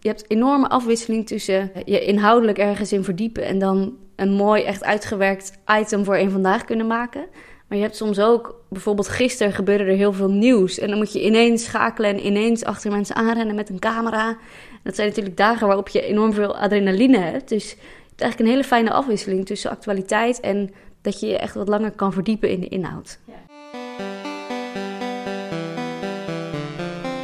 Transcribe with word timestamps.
je 0.00 0.08
hebt 0.08 0.30
enorme 0.30 0.68
afwisseling 0.68 1.26
tussen 1.26 1.72
je 1.84 2.04
inhoudelijk 2.04 2.58
ergens 2.58 2.92
in 2.92 3.04
verdiepen 3.04 3.44
en 3.44 3.58
dan 3.58 3.96
een 4.16 4.32
mooi, 4.32 4.62
echt 4.62 4.84
uitgewerkt 4.84 5.52
item 5.80 6.04
voor 6.04 6.16
een 6.16 6.30
vandaag 6.30 6.64
kunnen 6.64 6.86
maken. 6.86 7.26
Maar 7.68 7.78
je 7.78 7.84
hebt 7.84 7.96
soms 7.96 8.18
ook, 8.18 8.64
bijvoorbeeld 8.68 9.08
gisteren 9.08 9.52
gebeurde 9.52 9.84
er 9.84 9.96
heel 9.96 10.12
veel 10.12 10.30
nieuws. 10.30 10.78
En 10.78 10.88
dan 10.88 10.98
moet 10.98 11.12
je 11.12 11.24
ineens 11.24 11.64
schakelen 11.64 12.10
en 12.10 12.26
ineens 12.26 12.64
achter 12.64 12.90
mensen 12.90 13.16
aanrennen 13.16 13.54
met 13.54 13.68
een 13.68 13.78
camera. 13.78 14.36
Dat 14.82 14.94
zijn 14.94 15.08
natuurlijk 15.08 15.36
dagen 15.36 15.66
waarop 15.66 15.88
je 15.88 16.02
enorm 16.02 16.32
veel 16.32 16.56
adrenaline 16.56 17.18
hebt. 17.18 17.48
Dus 17.48 17.70
je 17.70 17.76
hebt 18.08 18.20
eigenlijk 18.20 18.40
een 18.40 18.56
hele 18.56 18.68
fijne 18.68 18.92
afwisseling 18.92 19.46
tussen 19.46 19.70
actualiteit 19.70 20.40
en 20.40 20.70
dat 21.02 21.20
je 21.20 21.26
je 21.26 21.38
echt 21.38 21.54
wat 21.54 21.68
langer 21.68 21.90
kan 21.90 22.12
verdiepen 22.12 22.50
in 22.50 22.60
de 22.60 22.68
inhoud. 22.68 23.18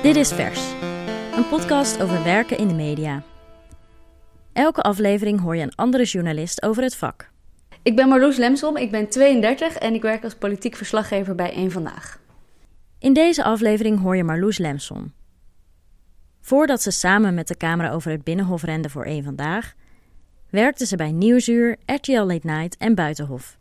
Dit 0.02 0.16
is 0.16 0.32
Vers, 0.32 0.60
een 1.36 1.48
podcast 1.48 2.02
over 2.02 2.24
werken 2.24 2.58
in 2.58 2.68
de 2.68 2.74
media. 2.74 3.22
Elke 4.52 4.80
aflevering 4.82 5.40
hoor 5.40 5.56
je 5.56 5.62
een 5.62 5.74
andere 5.74 6.04
journalist 6.04 6.62
over 6.62 6.82
het 6.82 6.96
vak. 6.96 7.30
Ik 7.82 7.96
ben 7.96 8.08
Marloes 8.08 8.36
Lemsom, 8.36 8.76
ik 8.76 8.90
ben 8.90 9.08
32 9.08 9.76
en 9.76 9.94
ik 9.94 10.02
werk 10.02 10.24
als 10.24 10.34
politiek 10.34 10.76
verslaggever 10.76 11.34
bij 11.34 11.56
Eén 11.56 11.70
Vandaag. 11.70 12.20
In 12.98 13.12
deze 13.12 13.44
aflevering 13.44 14.00
hoor 14.00 14.16
je 14.16 14.24
Marloes 14.24 14.58
Lemsom. 14.58 15.12
Voordat 16.40 16.82
ze 16.82 16.90
samen 16.90 17.34
met 17.34 17.48
de 17.48 17.56
camera 17.56 17.90
over 17.90 18.10
het 18.10 18.24
Binnenhof 18.24 18.62
rende 18.62 18.88
voor 18.88 19.06
Eén 19.06 19.24
Vandaag, 19.24 19.74
werkte 20.50 20.86
ze 20.86 20.96
bij 20.96 21.12
Nieuwsuur, 21.12 21.76
RTL 21.86 22.22
Late 22.22 22.46
Night 22.46 22.76
en 22.76 22.94
Buitenhof. 22.94 23.58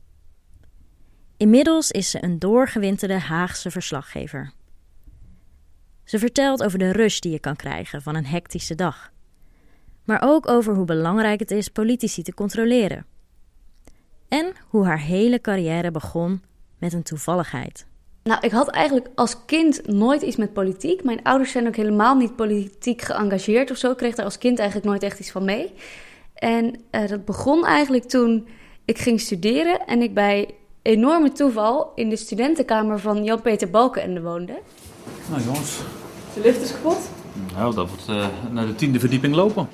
Inmiddels 1.37 1.91
is 1.91 2.09
ze 2.09 2.23
een 2.23 2.39
doorgewinterde 2.39 3.19
Haagse 3.19 3.71
verslaggever. 3.71 4.51
Ze 6.05 6.19
vertelt 6.19 6.63
over 6.63 6.79
de 6.79 6.91
rush 6.91 7.19
die 7.19 7.31
je 7.31 7.39
kan 7.39 7.55
krijgen 7.55 8.01
van 8.01 8.15
een 8.15 8.25
hectische 8.25 8.75
dag. 8.75 9.11
Maar 10.03 10.21
ook 10.23 10.47
over 10.47 10.75
hoe 10.75 10.85
belangrijk 10.85 11.39
het 11.39 11.51
is 11.51 11.69
politici 11.69 12.23
te 12.23 12.33
controleren. 12.33 13.05
En 14.27 14.53
hoe 14.67 14.85
haar 14.85 14.99
hele 14.99 15.41
carrière 15.41 15.91
begon 15.91 16.41
met 16.77 16.93
een 16.93 17.03
toevalligheid. 17.03 17.85
Nou, 18.23 18.39
ik 18.41 18.51
had 18.51 18.67
eigenlijk 18.67 19.07
als 19.15 19.45
kind 19.45 19.87
nooit 19.87 20.21
iets 20.21 20.35
met 20.35 20.53
politiek. 20.53 21.03
Mijn 21.03 21.23
ouders 21.23 21.51
zijn 21.51 21.67
ook 21.67 21.75
helemaal 21.75 22.15
niet 22.15 22.35
politiek 22.35 23.01
geëngageerd 23.01 23.71
of 23.71 23.77
zo. 23.77 23.91
Ik 23.91 23.97
kreeg 23.97 24.15
daar 24.15 24.25
als 24.25 24.37
kind 24.37 24.59
eigenlijk 24.59 24.89
nooit 24.89 25.03
echt 25.03 25.19
iets 25.19 25.31
van 25.31 25.45
mee. 25.45 25.73
En 26.33 26.75
uh, 26.91 27.07
dat 27.07 27.25
begon 27.25 27.65
eigenlijk 27.65 28.03
toen 28.03 28.47
ik 28.85 28.97
ging 28.97 29.21
studeren 29.21 29.85
en 29.85 30.01
ik 30.01 30.13
bij 30.13 30.55
enorme 30.81 31.31
toeval 31.31 31.91
in 31.95 32.09
de 32.09 32.15
studentenkamer 32.15 32.99
van 32.99 33.23
Jan-Peter 33.23 33.69
Balkenende 33.69 34.21
woonde. 34.21 34.59
Nou 35.29 35.41
jongens. 35.43 35.77
De 36.33 36.41
lift 36.41 36.61
is 36.61 36.71
kapot? 36.71 36.97
Nou, 37.55 37.75
dat 37.75 37.87
wordt 37.89 38.07
uh, 38.09 38.27
naar 38.51 38.65
de 38.65 38.75
tiende 38.75 38.99
verdieping 38.99 39.35
lopen. 39.35 39.69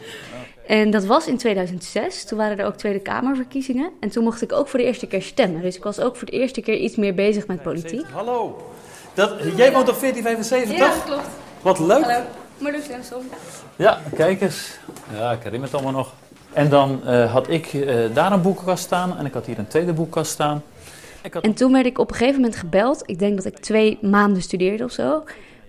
En 0.67 0.91
dat 0.91 1.05
was 1.05 1.27
in 1.27 1.37
2006. 1.37 2.25
Toen 2.25 2.37
waren 2.37 2.59
er 2.59 2.65
ook 2.65 2.75
Tweede 2.75 2.99
Kamerverkiezingen. 2.99 3.91
En 3.99 4.09
toen 4.09 4.23
mocht 4.23 4.41
ik 4.41 4.51
ook 4.51 4.67
voor 4.67 4.79
de 4.79 4.85
eerste 4.85 5.07
keer 5.07 5.21
stemmen. 5.21 5.61
Dus 5.61 5.75
ik 5.75 5.83
was 5.83 5.99
ook 5.99 6.15
voor 6.15 6.25
de 6.25 6.31
eerste 6.31 6.61
keer 6.61 6.77
iets 6.77 6.95
meer 6.95 7.13
bezig 7.13 7.47
met 7.47 7.61
politiek. 7.61 8.05
Hallo. 8.11 8.71
Dat, 9.13 9.29
jij 9.55 9.71
woont 9.71 9.89
op 9.89 9.99
1475? 9.99 10.77
Ja, 10.77 10.87
dat 10.87 11.03
klopt. 11.03 11.27
Wat 11.61 11.79
leuk. 11.79 12.03
Hallo, 12.03 12.23
Marloes 12.57 12.87
Lemsom. 12.87 13.21
Ja, 13.75 13.99
kijk 14.15 14.41
eens. 14.41 14.77
Ja, 15.13 15.31
ik 15.31 15.43
herinner 15.43 15.69
het 15.69 15.73
allemaal 15.73 16.01
nog. 16.01 16.13
En 16.53 16.69
dan 16.69 17.01
uh, 17.05 17.31
had 17.31 17.49
ik 17.49 17.73
uh, 17.73 17.95
daar 18.13 18.31
een 18.31 18.41
boekenkast 18.41 18.83
staan 18.83 19.17
en 19.17 19.25
ik 19.25 19.33
had 19.33 19.45
hier 19.45 19.59
een 19.59 19.67
tweede 19.67 19.93
boekenkast 19.93 20.31
staan. 20.31 20.63
Had... 21.31 21.43
En 21.43 21.53
toen 21.53 21.71
werd 21.71 21.85
ik 21.85 21.97
op 21.97 22.09
een 22.09 22.15
gegeven 22.15 22.41
moment 22.41 22.59
gebeld. 22.59 23.03
Ik 23.05 23.19
denk 23.19 23.35
dat 23.35 23.45
ik 23.45 23.57
twee 23.57 23.97
maanden 24.01 24.41
studeerde 24.41 24.83
of 24.83 24.91
zo 24.91 25.23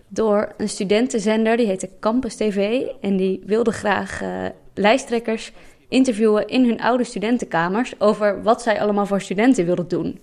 door 0.09 0.53
een 0.57 0.69
studentenzender, 0.69 1.57
die 1.57 1.67
heette 1.67 1.91
Campus 2.01 2.37
TV. 2.37 2.87
En 3.01 3.17
die 3.17 3.43
wilde 3.47 3.73
graag 3.73 4.23
uh, 4.23 4.45
lijsttrekkers 4.75 5.53
interviewen 5.89 6.47
in 6.47 6.65
hun 6.65 6.81
oude 6.81 7.05
studentenkamers 7.05 8.01
over 8.01 8.43
wat 8.43 8.63
zij 8.63 8.81
allemaal 8.81 9.07
voor 9.07 9.21
studenten 9.21 9.65
wilden 9.65 9.89
doen. 9.89 10.21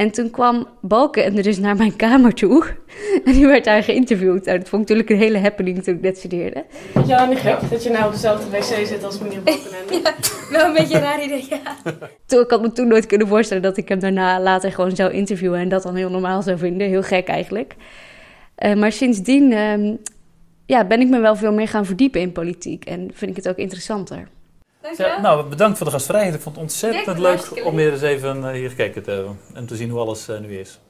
En 0.00 0.10
toen 0.10 0.30
kwam 0.30 0.66
Balken 0.80 1.24
en 1.24 1.36
er 1.36 1.42
dus 1.42 1.58
naar 1.58 1.76
mijn 1.76 1.96
kamer 1.96 2.34
toe. 2.34 2.64
En 3.24 3.32
die 3.32 3.46
werd 3.46 3.64
daar 3.64 3.82
geïnterviewd. 3.82 4.44
Nou, 4.44 4.58
dat 4.58 4.68
vond 4.68 4.82
ik 4.82 4.88
natuurlijk 4.88 5.10
een 5.10 5.26
hele 5.26 5.38
happening 5.38 5.82
toen 5.82 5.94
ik 5.94 6.00
net 6.00 6.18
studeerde. 6.18 6.64
Ja, 7.06 7.24
niet 7.24 7.38
gek 7.38 7.70
dat 7.70 7.82
je 7.82 7.90
nou 7.90 8.06
op 8.06 8.12
dezelfde 8.12 8.50
wc 8.50 8.86
zit 8.86 9.04
als 9.04 9.18
meneer 9.18 9.42
Balken. 9.42 9.70
ja, 10.02 10.14
wel 10.50 10.66
een 10.66 10.72
beetje 10.72 10.94
een 10.94 11.00
raar 11.00 11.24
idee, 11.24 11.46
ja. 11.48 11.60
Toen, 12.26 12.40
ik 12.40 12.50
had 12.50 12.62
me 12.62 12.72
toen 12.72 12.88
nooit 12.88 13.06
kunnen 13.06 13.28
voorstellen 13.28 13.62
dat 13.62 13.76
ik 13.76 13.88
hem 13.88 13.98
daarna 13.98 14.40
later 14.40 14.72
gewoon 14.72 14.96
zou 14.96 15.12
interviewen. 15.12 15.60
En 15.60 15.68
dat 15.68 15.82
dan 15.82 15.94
heel 15.94 16.10
normaal 16.10 16.42
zou 16.42 16.58
vinden. 16.58 16.88
Heel 16.88 17.02
gek 17.02 17.28
eigenlijk. 17.28 17.74
Uh, 18.58 18.74
maar 18.74 18.92
sindsdien 18.92 19.52
uh, 19.52 19.96
ja, 20.66 20.84
ben 20.84 21.00
ik 21.00 21.08
me 21.08 21.20
wel 21.20 21.36
veel 21.36 21.52
meer 21.52 21.68
gaan 21.68 21.86
verdiepen 21.86 22.20
in 22.20 22.32
politiek 22.32 22.84
en 22.84 23.10
vind 23.14 23.30
ik 23.30 23.36
het 23.36 23.48
ook 23.48 23.56
interessanter. 23.56 24.28
Ja, 24.96 25.20
nou, 25.20 25.48
bedankt 25.48 25.76
voor 25.76 25.86
de 25.86 25.92
gastvrijheid. 25.92 26.34
Ik 26.34 26.40
vond 26.40 26.54
het 26.54 26.64
ontzettend 26.64 27.18
leuk 27.18 27.64
om 27.64 27.74
weer 27.74 27.92
eens 27.92 28.02
even 28.02 28.36
uh, 28.38 28.50
hier 28.50 28.68
gekeken 28.68 29.02
te 29.02 29.10
hebben 29.10 29.38
en 29.54 29.66
te 29.66 29.76
zien 29.76 29.90
hoe 29.90 30.00
alles 30.00 30.28
uh, 30.28 30.38
nu 30.38 30.58
is. 30.58 30.80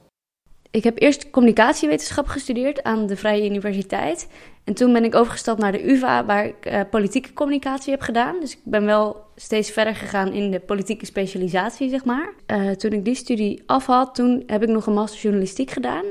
Ik 0.71 0.85
heb 0.85 1.01
eerst 1.01 1.31
communicatiewetenschap 1.31 2.27
gestudeerd 2.27 2.83
aan 2.83 3.07
de 3.07 3.17
Vrije 3.17 3.45
Universiteit. 3.45 4.29
En 4.65 4.75
toen 4.75 4.93
ben 4.93 5.05
ik 5.05 5.15
overgestapt 5.15 5.61
naar 5.61 5.73
de 5.73 5.91
UvA, 5.91 6.25
waar 6.25 6.47
ik 6.47 6.91
politieke 6.91 7.33
communicatie 7.33 7.91
heb 7.91 8.01
gedaan. 8.01 8.41
Dus 8.41 8.53
ik 8.53 8.61
ben 8.65 8.85
wel 8.85 9.25
steeds 9.37 9.71
verder 9.71 9.95
gegaan 9.95 10.33
in 10.33 10.51
de 10.51 10.61
politieke 10.61 11.07
specialisatie, 11.07 11.89
zeg 11.89 12.05
maar. 12.05 12.33
toen 12.77 12.93
ik 12.93 13.05
die 13.05 13.15
studie 13.15 13.63
af 13.67 13.87
had, 13.87 14.15
toen 14.15 14.43
heb 14.47 14.63
ik 14.63 14.69
nog 14.69 14.87
een 14.87 14.93
master 14.93 15.21
journalistiek 15.21 15.71
gedaan. 15.71 16.05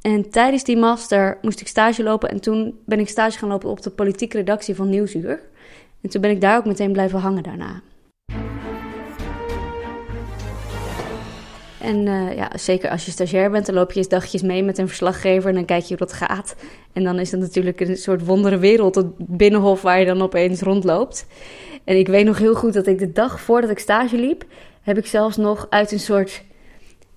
En 0.00 0.30
tijdens 0.30 0.64
die 0.64 0.76
master 0.76 1.38
moest 1.42 1.60
ik 1.60 1.68
stage 1.68 2.02
lopen 2.02 2.28
en 2.28 2.40
toen 2.40 2.80
ben 2.86 3.00
ik 3.00 3.08
stage 3.08 3.38
gaan 3.38 3.48
lopen 3.48 3.70
op 3.70 3.82
de 3.82 3.90
politieke 3.90 4.36
redactie 4.36 4.74
van 4.74 4.88
Nieuwsuur. 4.88 5.49
En 6.02 6.10
toen 6.10 6.20
ben 6.20 6.30
ik 6.30 6.40
daar 6.40 6.56
ook 6.56 6.64
meteen 6.64 6.92
blijven 6.92 7.18
hangen 7.18 7.42
daarna. 7.42 7.82
En 11.80 12.06
uh, 12.06 12.36
ja, 12.36 12.50
zeker 12.54 12.90
als 12.90 13.04
je 13.04 13.10
stagiair 13.10 13.50
bent, 13.50 13.66
dan 13.66 13.74
loop 13.74 13.92
je 13.92 13.98
eens 13.98 14.08
dagjes 14.08 14.42
mee 14.42 14.62
met 14.62 14.78
een 14.78 14.86
verslaggever 14.86 15.48
en 15.48 15.54
dan 15.54 15.64
kijk 15.64 15.82
je 15.82 15.88
hoe 15.88 16.06
dat 16.06 16.12
gaat. 16.12 16.56
En 16.92 17.04
dan 17.04 17.18
is 17.18 17.30
het 17.30 17.40
natuurlijk 17.40 17.80
een 17.80 17.96
soort 17.96 18.24
wondere 18.24 18.58
wereld, 18.58 18.94
het 18.94 19.06
binnenhof 19.16 19.82
waar 19.82 20.00
je 20.00 20.06
dan 20.06 20.22
opeens 20.22 20.60
rondloopt. 20.60 21.26
En 21.84 21.98
ik 21.98 22.06
weet 22.06 22.24
nog 22.24 22.38
heel 22.38 22.54
goed 22.54 22.72
dat 22.72 22.86
ik 22.86 22.98
de 22.98 23.12
dag 23.12 23.40
voordat 23.40 23.70
ik 23.70 23.78
stage 23.78 24.16
liep, 24.16 24.44
heb 24.82 24.98
ik 24.98 25.06
zelfs 25.06 25.36
nog 25.36 25.66
uit 25.70 25.92
een 25.92 26.00
soort 26.00 26.42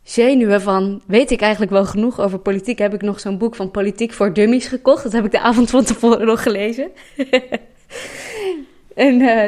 zenuwen 0.04 0.62
van... 0.62 1.02
weet 1.08 1.32
ik 1.32 1.42
eigenlijk 1.42 1.72
wel 1.72 1.86
genoeg 1.86 2.20
over 2.20 2.40
politiek? 2.40 2.78
Heb 2.78 2.94
ik 2.94 3.02
nog 3.02 3.20
zo'n 3.20 3.38
boek 3.38 3.56
van 3.56 3.72
Politiek 3.72 4.14
voor 4.14 4.34
Dummies 4.34 4.68
gekocht. 4.68 5.04
Dat 5.04 5.12
heb 5.12 5.26
ik 5.26 5.32
de 5.32 5.40
avond 5.40 5.70
van 5.70 5.84
tevoren 5.84 6.26
nog 6.26 6.44
gelezen. 6.44 6.92
en 8.96 9.20
uh, 9.20 9.44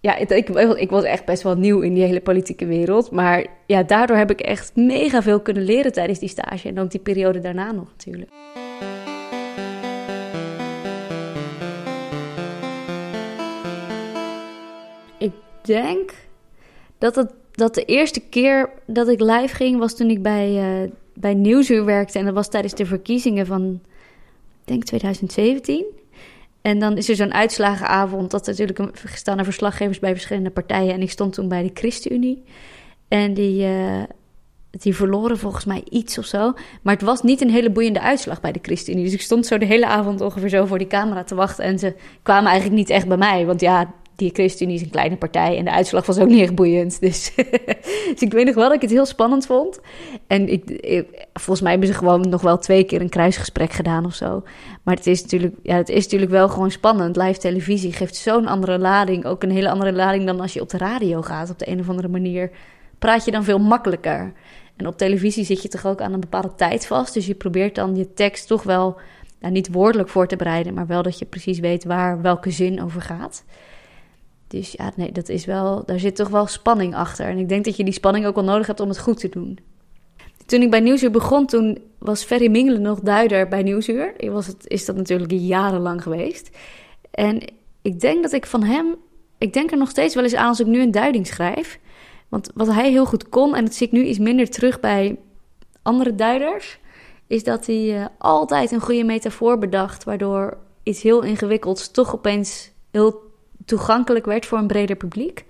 ja, 0.00 0.16
ik, 0.16 0.48
ik, 0.78 0.90
was 0.90 1.04
echt 1.04 1.24
best 1.24 1.42
wel 1.42 1.56
nieuw 1.56 1.80
in 1.80 1.94
die 1.94 2.04
hele 2.04 2.20
politieke 2.20 2.66
wereld. 2.66 3.10
Maar 3.10 3.46
ja, 3.66 3.82
daardoor 3.82 4.16
heb 4.16 4.30
ik 4.30 4.40
echt 4.40 4.76
mega 4.76 5.22
veel 5.22 5.40
kunnen 5.40 5.64
leren 5.64 5.92
tijdens 5.92 6.18
die 6.18 6.28
stage. 6.28 6.68
En 6.68 6.78
ook 6.78 6.90
die 6.90 7.00
periode 7.00 7.40
daarna 7.40 7.72
nog 7.72 7.88
natuurlijk. 7.88 8.30
Ik 15.18 15.32
denk 15.62 16.14
dat 16.98 17.16
het 17.16 17.32
dat 17.56 17.74
de 17.74 17.84
eerste 17.84 18.20
keer 18.20 18.70
dat 18.86 19.08
ik 19.08 19.20
live 19.20 19.54
ging 19.54 19.78
was 19.78 19.96
toen 19.96 20.10
ik 20.10 20.22
bij, 20.22 20.82
uh, 20.82 20.90
bij 21.14 21.34
Nieuwsuur 21.34 21.84
werkte. 21.84 22.18
En 22.18 22.24
dat 22.24 22.34
was 22.34 22.48
tijdens 22.48 22.74
de 22.74 22.86
verkiezingen 22.86 23.46
van, 23.46 23.80
denk 24.64 24.84
2017. 24.84 25.84
En 26.66 26.78
dan 26.78 26.96
is 26.96 27.08
er 27.08 27.16
zo'n 27.16 27.34
uitslagenavond. 27.34 28.30
Dat 28.30 28.46
natuurlijk 28.46 28.80
staan 29.14 29.38
er 29.38 29.44
verslaggevers 29.44 29.98
bij 29.98 30.12
verschillende 30.12 30.50
partijen. 30.50 30.94
En 30.94 31.02
ik 31.02 31.10
stond 31.10 31.32
toen 31.32 31.48
bij 31.48 31.62
de 31.62 31.70
ChristenUnie. 31.74 32.44
En 33.08 33.34
die, 33.34 33.66
uh, 33.66 34.02
die 34.70 34.94
verloren 34.94 35.38
volgens 35.38 35.64
mij 35.64 35.82
iets 35.90 36.18
of 36.18 36.24
zo. 36.24 36.52
Maar 36.82 36.94
het 36.94 37.02
was 37.02 37.22
niet 37.22 37.40
een 37.40 37.50
hele 37.50 37.70
boeiende 37.70 38.00
uitslag 38.00 38.40
bij 38.40 38.52
de 38.52 38.58
ChristenUnie. 38.62 39.04
Dus 39.04 39.14
ik 39.14 39.20
stond 39.20 39.46
zo 39.46 39.58
de 39.58 39.66
hele 39.66 39.86
avond 39.86 40.20
ongeveer 40.20 40.48
zo 40.48 40.64
voor 40.64 40.78
die 40.78 40.86
camera 40.86 41.24
te 41.24 41.34
wachten. 41.34 41.64
En 41.64 41.78
ze 41.78 41.94
kwamen 42.22 42.50
eigenlijk 42.50 42.78
niet 42.78 42.90
echt 42.90 43.08
bij 43.08 43.16
mij. 43.16 43.46
Want 43.46 43.60
ja, 43.60 43.94
die 44.16 44.30
ChristenUnie 44.32 44.76
is 44.76 44.82
een 44.82 44.90
kleine 44.90 45.16
partij 45.16 45.56
en 45.56 45.64
de 45.64 45.70
uitslag 45.70 46.06
was 46.06 46.18
ook 46.18 46.28
niet 46.28 46.40
echt 46.40 46.54
boeiend. 46.54 47.00
Dus, 47.00 47.34
dus 48.12 48.20
ik 48.20 48.32
weet 48.32 48.46
nog 48.46 48.54
wel 48.54 48.64
dat 48.64 48.74
ik 48.74 48.80
het 48.80 48.90
heel 48.90 49.06
spannend 49.06 49.46
vond. 49.46 49.80
En 50.26 50.48
ik, 50.48 50.86
volgens 51.32 51.60
mij 51.60 51.70
hebben 51.70 51.88
ze 51.88 51.94
gewoon 51.94 52.28
nog 52.28 52.42
wel 52.42 52.58
twee 52.58 52.84
keer 52.84 53.00
een 53.00 53.08
kruisgesprek 53.08 53.72
gedaan 53.72 54.04
of 54.04 54.14
zo. 54.14 54.42
Maar 54.82 54.94
het 54.94 55.06
is 55.06 55.22
natuurlijk, 55.22 55.54
ja, 55.62 55.76
het 55.76 55.88
is 55.88 56.02
natuurlijk 56.02 56.30
wel 56.30 56.48
gewoon 56.48 56.70
spannend. 56.70 57.16
Live 57.16 57.38
televisie 57.38 57.92
geeft 57.92 58.16
zo'n 58.16 58.46
andere 58.46 58.78
lading. 58.78 59.24
Ook 59.24 59.42
een 59.42 59.50
hele 59.50 59.70
andere 59.70 59.92
lading 59.92 60.26
dan 60.26 60.40
als 60.40 60.52
je 60.52 60.60
op 60.60 60.68
de 60.68 60.78
radio 60.78 61.22
gaat. 61.22 61.50
Op 61.50 61.58
de 61.58 61.68
een 61.68 61.80
of 61.80 61.88
andere 61.88 62.08
manier 62.08 62.50
praat 62.98 63.24
je 63.24 63.30
dan 63.30 63.44
veel 63.44 63.58
makkelijker. 63.58 64.32
En 64.76 64.86
op 64.86 64.98
televisie 64.98 65.44
zit 65.44 65.62
je 65.62 65.68
toch 65.68 65.86
ook 65.86 66.00
aan 66.00 66.12
een 66.12 66.20
bepaalde 66.20 66.54
tijd 66.54 66.86
vast. 66.86 67.14
Dus 67.14 67.26
je 67.26 67.34
probeert 67.34 67.74
dan 67.74 67.96
je 67.96 68.12
tekst 68.12 68.46
toch 68.46 68.62
wel 68.62 68.96
nou, 69.40 69.52
niet 69.52 69.72
woordelijk 69.72 70.08
voor 70.08 70.26
te 70.26 70.36
bereiden, 70.36 70.74
maar 70.74 70.86
wel 70.86 71.02
dat 71.02 71.18
je 71.18 71.24
precies 71.24 71.58
weet 71.58 71.84
waar 71.84 72.22
welke 72.22 72.50
zin 72.50 72.82
over 72.82 73.02
gaat. 73.02 73.44
Dus 74.48 74.72
ja, 74.72 74.92
nee, 74.96 75.12
dat 75.12 75.28
is 75.28 75.44
wel, 75.44 75.84
daar 75.84 75.98
zit 75.98 76.16
toch 76.16 76.28
wel 76.28 76.46
spanning 76.46 76.94
achter. 76.94 77.26
En 77.26 77.38
ik 77.38 77.48
denk 77.48 77.64
dat 77.64 77.76
je 77.76 77.84
die 77.84 77.92
spanning 77.92 78.26
ook 78.26 78.34
wel 78.34 78.44
nodig 78.44 78.66
hebt 78.66 78.80
om 78.80 78.88
het 78.88 78.98
goed 78.98 79.20
te 79.20 79.28
doen. 79.28 79.58
Toen 80.46 80.62
ik 80.62 80.70
bij 80.70 80.80
Nieuwsuur 80.80 81.10
begon, 81.10 81.46
toen 81.46 81.78
was 81.98 82.24
Ferry 82.24 82.50
Mingelen 82.50 82.82
nog 82.82 83.00
duider 83.00 83.48
bij 83.48 83.62
Nieuwsuur. 83.62 84.14
Was 84.30 84.46
het, 84.46 84.68
is 84.68 84.84
dat 84.84 84.96
natuurlijk 84.96 85.32
jarenlang 85.32 86.02
geweest. 86.02 86.56
En 87.10 87.42
ik 87.82 88.00
denk 88.00 88.22
dat 88.22 88.32
ik 88.32 88.46
van 88.46 88.62
hem, 88.62 88.94
ik 89.38 89.52
denk 89.52 89.70
er 89.70 89.78
nog 89.78 89.90
steeds 89.90 90.14
wel 90.14 90.24
eens 90.24 90.34
aan 90.34 90.48
als 90.48 90.60
ik 90.60 90.66
nu 90.66 90.80
een 90.80 90.90
duiding 90.90 91.26
schrijf. 91.26 91.78
Want 92.28 92.50
wat 92.54 92.66
hij 92.66 92.90
heel 92.90 93.06
goed 93.06 93.28
kon, 93.28 93.54
en 93.54 93.64
dat 93.64 93.74
zie 93.74 93.86
ik 93.86 93.92
nu 93.92 94.04
iets 94.04 94.18
minder 94.18 94.50
terug 94.50 94.80
bij 94.80 95.18
andere 95.82 96.14
duiders, 96.14 96.78
is 97.26 97.44
dat 97.44 97.66
hij 97.66 98.00
uh, 98.00 98.06
altijd 98.18 98.70
een 98.70 98.80
goede 98.80 99.04
metafoor 99.04 99.58
bedacht, 99.58 100.04
waardoor 100.04 100.56
iets 100.82 101.02
heel 101.02 101.22
ingewikkelds 101.22 101.90
toch 101.90 102.14
opeens 102.14 102.70
heel 102.90 103.25
toegankelijk 103.66 104.26
werd 104.26 104.46
voor 104.46 104.58
een 104.58 104.66
breder 104.66 104.96
publiek. 104.96 105.44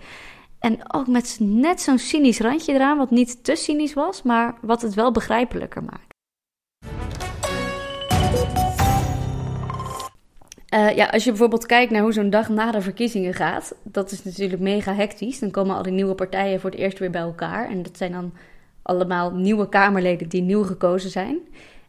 En 0.59 0.95
ook 0.95 1.07
met 1.07 1.37
net 1.41 1.81
zo'n 1.81 1.99
cynisch 1.99 2.41
randje 2.41 2.73
eraan, 2.73 2.99
wat 2.99 3.11
niet 3.11 3.45
te 3.45 3.55
cynisch 3.55 3.95
was, 3.95 4.23
maar 4.23 4.55
wat 4.61 4.83
het 4.83 4.95
wel 4.95 5.13
begrijpelijker 5.13 5.83
maakt. 5.83 6.15
Uh, 10.75 10.97
ja, 10.97 11.07
als 11.07 11.25
je 11.25 11.31
bijvoorbeeld 11.31 11.67
kijkt 11.67 11.91
naar 11.93 12.03
hoe 12.03 12.13
zo'n 12.13 12.31
dag 12.31 12.49
na 12.49 12.71
de 12.71 12.81
verkiezingen 12.81 13.35
gaat, 13.35 13.75
dat 13.83 14.11
is 14.11 14.25
natuurlijk 14.25 14.61
mega 14.61 14.95
hectisch. 14.95 15.39
Dan 15.39 15.51
komen 15.51 15.77
al 15.77 15.83
die 15.83 15.93
nieuwe 15.93 16.15
partijen 16.15 16.61
voor 16.61 16.71
het 16.71 16.79
eerst 16.79 16.99
weer 16.99 17.11
bij 17.11 17.21
elkaar. 17.21 17.69
En 17.69 17.83
dat 17.83 17.97
zijn 17.97 18.13
dan 18.13 18.33
allemaal 18.83 19.31
nieuwe 19.35 19.69
Kamerleden 19.69 20.29
die 20.29 20.43
nieuw 20.43 20.63
gekozen 20.63 21.11
zijn. 21.11 21.39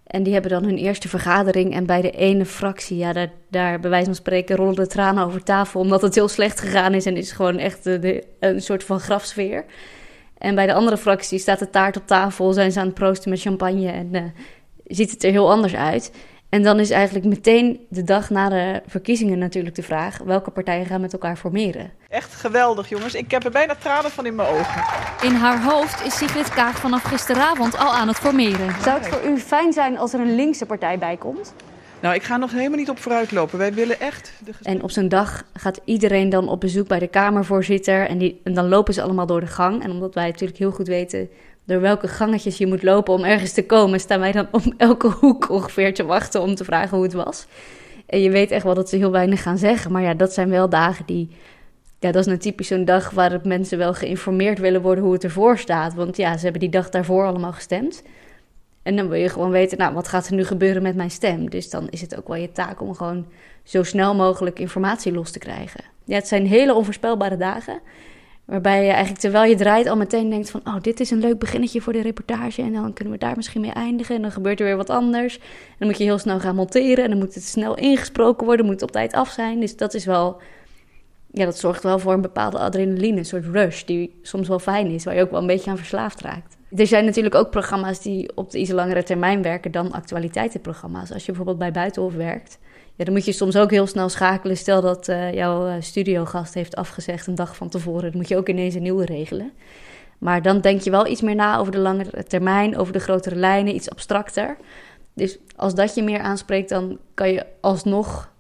En 0.08 0.24
die 0.24 0.34
hebben 0.34 0.52
dan 0.52 0.64
hun 0.64 0.78
eerste 0.78 1.10
vergadering. 1.10 1.74
En 1.74 1.86
bij 1.86 2.02
de 2.02 2.12
ene 2.12 2.46
fractie, 2.46 2.98
ja, 2.98 3.14
daar, 3.14 3.32
daar 3.50 3.80
bij 3.80 3.90
wijze 3.90 4.06
van 4.06 4.16
spreken 4.16 4.56
rollen 4.56 4.76
de 4.76 4.88
tranen 4.88 5.26
over 5.26 5.44
tafel. 5.44 5.80
Omdat 5.80 6.02
het 6.02 6.16
heel 6.16 6.28
slecht 6.28 6.60
gegaan 6.60 6.94
is 6.94 7.06
en 7.06 7.18
is 7.18 7.32
gewoon 7.32 7.58
echt 7.58 7.86
een 8.40 8.62
soort 8.62 8.84
van 8.84 9.00
grafsfeer. 9.00 9.66
En 10.38 10.56
bij 10.56 10.66
de 10.66 10.74
andere 10.74 10.98
fractie 10.98 11.40
staat 11.40 11.60
de 11.60 11.70
taart 11.70 11.98
op 11.98 12.08
tafel, 12.08 12.54
zijn 12.54 12.72
ze 12.72 12.80
aan 12.80 12.86
het 12.86 12.96
proosten 12.96 13.30
met 13.30 13.42
champagne 13.42 13.92
en 13.92 14.10
uh, 14.12 14.22
ziet 14.86 15.12
het 15.12 15.24
er 15.24 15.32
heel 15.32 15.52
anders 15.52 15.76
uit. 15.76 16.12
En 16.50 16.64
dan 16.64 16.80
is 16.80 16.90
eigenlijk 16.90 17.26
meteen 17.26 17.86
de 17.90 18.04
dag 18.04 18.30
na 18.30 18.50
de 18.50 18.82
verkiezingen 18.86 19.38
natuurlijk 19.38 19.76
de 19.76 19.84
vraag: 19.84 20.18
welke 20.18 20.52
partijen 20.52 20.86
gaan 20.86 21.02
met 21.02 21.14
elkaar 21.14 21.38
formeren? 21.38 21.92
Echt 22.10 22.34
geweldig, 22.34 22.90
jongens. 22.90 23.14
Ik 23.14 23.32
heb 23.32 23.44
er 23.44 23.52
bijna 23.52 23.76
tranen 23.76 24.12
van 24.12 24.26
in 24.26 24.36
mijn 24.36 24.48
ogen. 24.48 24.84
In 25.22 25.34
haar 25.34 25.64
hoofd 25.64 26.06
is 26.06 26.18
Sigrid 26.18 26.50
Kaag 26.50 26.80
vanaf 26.80 27.04
gisteravond 27.04 27.78
al 27.78 27.94
aan 27.94 28.08
het 28.08 28.18
formeren. 28.18 28.82
Zou 28.82 29.00
het 29.00 29.08
voor 29.08 29.30
u 29.30 29.38
fijn 29.38 29.74
zijn 29.74 29.98
als 29.98 30.14
er 30.14 30.20
een 30.20 30.36
linkse 30.36 30.66
partij 30.66 30.98
bij 30.98 31.18
komt? 31.18 31.54
Nou, 32.00 32.16
ik 32.16 32.24
ga 32.24 32.38
nog 32.38 32.52
helemaal 32.52 32.78
niet 32.78 32.90
op 32.90 33.00
vooruit 33.00 33.32
lopen. 33.32 33.58
Wij 33.58 33.74
willen 33.74 34.00
echt. 34.00 34.32
De... 34.46 34.52
En 34.62 34.84
op 34.84 34.92
zo'n 34.92 35.08
dag 35.08 35.44
gaat 35.54 35.82
iedereen 35.86 36.30
dan 36.30 36.50
op 36.50 36.60
bezoek 36.60 36.88
bij 36.88 37.00
de 37.00 37.08
Kamervoorzitter. 37.08 38.08
En, 38.08 38.18
die, 38.18 38.42
en 38.44 38.54
dan 38.54 38.68
lopen 38.68 38.94
ze 38.94 39.02
allemaal 39.02 39.26
door 39.26 39.40
de 39.40 39.48
gang. 39.48 39.84
En 39.84 39.92
omdat 39.92 40.14
wij 40.14 40.26
natuurlijk 40.28 40.60
heel 40.60 40.72
goed 40.72 40.88
weten 40.88 41.30
door 41.68 41.82
welke 41.82 42.08
gangetjes 42.08 42.58
je 42.58 42.68
moet 42.68 42.84
lopen 42.84 43.14
om 43.14 43.24
ergens 43.24 43.52
te 43.52 43.66
komen, 43.66 44.00
staan 44.00 44.20
wij 44.20 44.32
dan 44.32 44.48
om 44.52 44.74
elke 44.78 45.08
hoek 45.08 45.50
ongeveer 45.50 45.94
te 45.94 46.06
wachten 46.06 46.42
om 46.42 46.56
te 46.56 46.64
vragen 46.64 46.96
hoe 46.98 47.06
het 47.06 47.14
was. 47.14 47.48
En 48.06 48.22
je 48.22 48.30
weet 48.30 48.52
echt 48.52 48.64
wel 48.64 48.74
dat 48.74 48.90
ze 48.90 48.96
heel 48.96 49.12
weinig 49.12 49.42
gaan 49.42 49.58
zeggen. 49.58 49.92
Maar 49.92 50.02
ja, 50.02 50.14
dat 50.14 50.34
zijn 50.34 50.50
wel 50.50 50.70
dagen 50.70 51.06
die. 51.06 51.30
Ja, 52.00 52.12
dat 52.12 52.22
is 52.22 52.26
nou 52.26 52.38
typisch 52.38 52.68
zo'n 52.68 52.86
dag 52.86 53.10
waarop 53.10 53.46
mensen 53.46 53.78
wel 53.78 53.94
geïnformeerd 53.94 54.60
willen 54.60 54.82
worden 54.82 55.04
hoe 55.04 55.14
het 55.14 55.24
ervoor 55.24 55.58
staat. 55.58 55.94
Want 55.94 56.18
ja, 56.18 56.38
ze 56.38 56.44
hebben 56.44 56.62
die 56.62 56.70
dag 56.70 56.90
daarvoor 56.90 57.26
allemaal 57.26 57.54
gestemd. 57.54 58.04
En 58.84 58.96
dan 58.96 59.10
wil 59.10 59.20
je 59.20 59.30
gewoon 59.30 59.52
weten, 59.52 59.78
nou, 59.78 59.94
wat 59.94 60.08
gaat 60.08 60.28
er 60.28 60.34
nu 60.34 60.46
gebeuren 60.46 60.82
met 60.82 60.96
mijn 60.96 61.12
stem? 61.12 61.50
Dus 61.50 61.70
dan 61.70 61.90
is 61.90 62.02
het 62.02 62.18
ook 62.18 62.28
wel 62.28 62.38
je 62.38 62.52
taak 62.52 62.82
om 62.82 62.96
gewoon 62.96 63.26
zo 63.64 63.84
snel 63.84 64.16
mogelijk 64.16 64.60
informatie 64.60 65.12
los 65.12 65.32
te 65.32 65.40
krijgen. 65.40 65.84
Ja, 66.04 66.16
het 66.16 66.28
zijn 66.28 66.48
hele 66.48 66.74
onvoorspelbare 66.74 67.38
dagen. 67.38 67.80
Waarbij 68.48 68.84
je 68.84 68.90
eigenlijk 68.90 69.20
terwijl 69.20 69.50
je 69.50 69.56
draait 69.56 69.88
al 69.88 69.98
meteen 69.98 70.30
denkt 70.30 70.50
van... 70.50 70.62
oh, 70.64 70.76
dit 70.82 71.00
is 71.00 71.12
een 71.12 71.20
leuk 71.20 71.40
beginnetje 71.40 71.82
voor 71.82 71.94
de 71.94 72.02
reportage... 72.02 72.62
en 72.62 72.74
dan 72.74 72.94
kunnen 72.94 73.14
we 73.14 73.20
daar 73.20 73.36
misschien 73.36 73.62
mee 73.62 73.72
eindigen... 73.72 74.16
en 74.16 74.22
dan 74.22 74.32
gebeurt 74.32 74.60
er 74.60 74.66
weer 74.66 74.78
wat 74.78 74.90
anders. 74.90 75.38
En 75.38 75.76
dan 75.78 75.88
moet 75.88 75.98
je 75.98 76.04
heel 76.04 76.18
snel 76.18 76.40
gaan 76.40 76.56
monteren... 76.56 77.04
en 77.04 77.10
dan 77.10 77.20
moet 77.20 77.34
het 77.34 77.44
snel 77.44 77.76
ingesproken 77.76 78.46
worden... 78.46 78.66
moet 78.66 78.74
het 78.74 78.84
op 78.84 78.92
tijd 78.92 79.14
af 79.14 79.30
zijn. 79.30 79.60
Dus 79.60 79.76
dat 79.76 79.94
is 79.94 80.06
wel... 80.06 80.42
ja, 81.32 81.46
dat 81.46 81.58
zorgt 81.58 81.84
wel 81.84 82.00
voor 82.00 82.14
een 82.14 82.22
bepaalde 82.22 82.58
adrenaline... 82.58 83.18
een 83.18 83.26
soort 83.26 83.46
rush 83.46 83.84
die 83.84 84.20
soms 84.22 84.48
wel 84.48 84.60
fijn 84.60 84.88
is... 84.88 85.04
waar 85.04 85.16
je 85.16 85.22
ook 85.22 85.32
wel 85.32 85.42
een 85.42 85.48
beetje 85.48 85.72
aan 85.72 85.78
verslaafd 85.78 86.22
raakt. 86.22 86.58
Er 86.76 86.88
zijn 86.88 87.06
natuurlijk 87.06 87.36
ook 87.36 87.50
programma's 87.50 88.02
die 88.02 88.36
op 88.36 88.52
de 88.52 88.60
iets 88.60 88.72
langere 88.72 89.04
termijn 89.04 89.42
werken... 89.42 89.72
dan 89.72 89.92
actualiteitenprogramma's. 89.92 91.12
Als 91.12 91.22
je 91.22 91.28
bijvoorbeeld 91.28 91.58
bij 91.58 91.72
Buitenhof 91.72 92.14
werkt 92.14 92.60
dan 93.06 93.14
moet 93.14 93.26
je 93.26 93.32
soms 93.32 93.58
ook 93.58 93.72
heel 93.72 93.88
snel 93.88 94.10
schakelen. 94.10 94.58
Stel 94.58 94.82
dat 94.82 95.08
uh, 95.08 95.34
jouw 95.34 95.68
uh, 95.68 95.74
studiogast 95.80 96.54
heeft 96.54 96.76
afgezegd 96.76 97.28
een 97.28 97.36
dag 97.36 97.56
van 97.56 97.70
tevoren. 97.70 98.12
Dan 98.12 98.18
moet 98.20 98.28
je 98.28 98.38
ook 98.38 98.50
ineens 98.50 98.76
een 98.76 98.82
nieuwe 98.82 99.06
regelen. 99.06 99.52
Maar 100.18 100.42
dan 100.42 100.62
denk 100.62 100.82
je 100.82 100.90
wel 100.90 101.08
iets 101.08 101.22
meer 101.22 101.36
na 101.36 101.58
over 101.58 101.72
de 101.72 101.78
langere 101.78 102.24
termijn, 102.24 102.78
over 102.78 102.94
de 102.94 103.00
grotere 103.00 103.36
lijnen, 103.36 103.76
iets 103.76 103.90
abstracter. 103.90 104.58
Dus 105.14 105.38
als 105.56 105.76
dat 105.76 105.96
je 105.96 106.04
meer 106.04 106.20
aanspreekt, 106.20 106.70
dan 106.70 106.98
kan 107.14 107.32
je 107.32 107.46
alsnog 107.62 108.32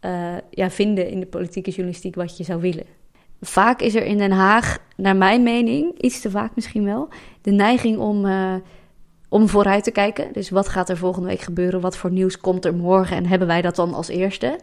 uh, 0.00 0.34
ja, 0.50 0.70
vinden 0.70 1.08
in 1.08 1.20
de 1.20 1.26
politieke 1.26 1.70
journalistiek 1.70 2.14
wat 2.14 2.36
je 2.36 2.44
zou 2.44 2.60
willen. 2.60 2.84
Vaak 3.40 3.80
is 3.80 3.94
er 3.94 4.04
in 4.04 4.18
Den 4.18 4.30
Haag, 4.30 4.78
naar 4.96 5.16
mijn 5.16 5.42
mening, 5.42 6.00
iets 6.00 6.20
te 6.20 6.30
vaak 6.30 6.54
misschien 6.54 6.84
wel, 6.84 7.08
de 7.40 7.50
neiging 7.50 7.98
om 7.98 8.26
om 9.28 9.48
vooruit 9.48 9.84
te 9.84 9.90
kijken. 9.90 10.32
Dus 10.32 10.50
wat 10.50 10.68
gaat 10.68 10.88
er 10.88 10.96
volgende 10.96 11.28
week 11.28 11.40
gebeuren? 11.40 11.80
Wat 11.80 11.96
voor 11.96 12.10
nieuws 12.10 12.38
komt 12.38 12.64
er 12.64 12.74
morgen? 12.74 13.16
En 13.16 13.26
hebben 13.26 13.48
wij 13.48 13.62
dat 13.62 13.76
dan 13.76 13.94
als 13.94 14.08
eerste? 14.08 14.58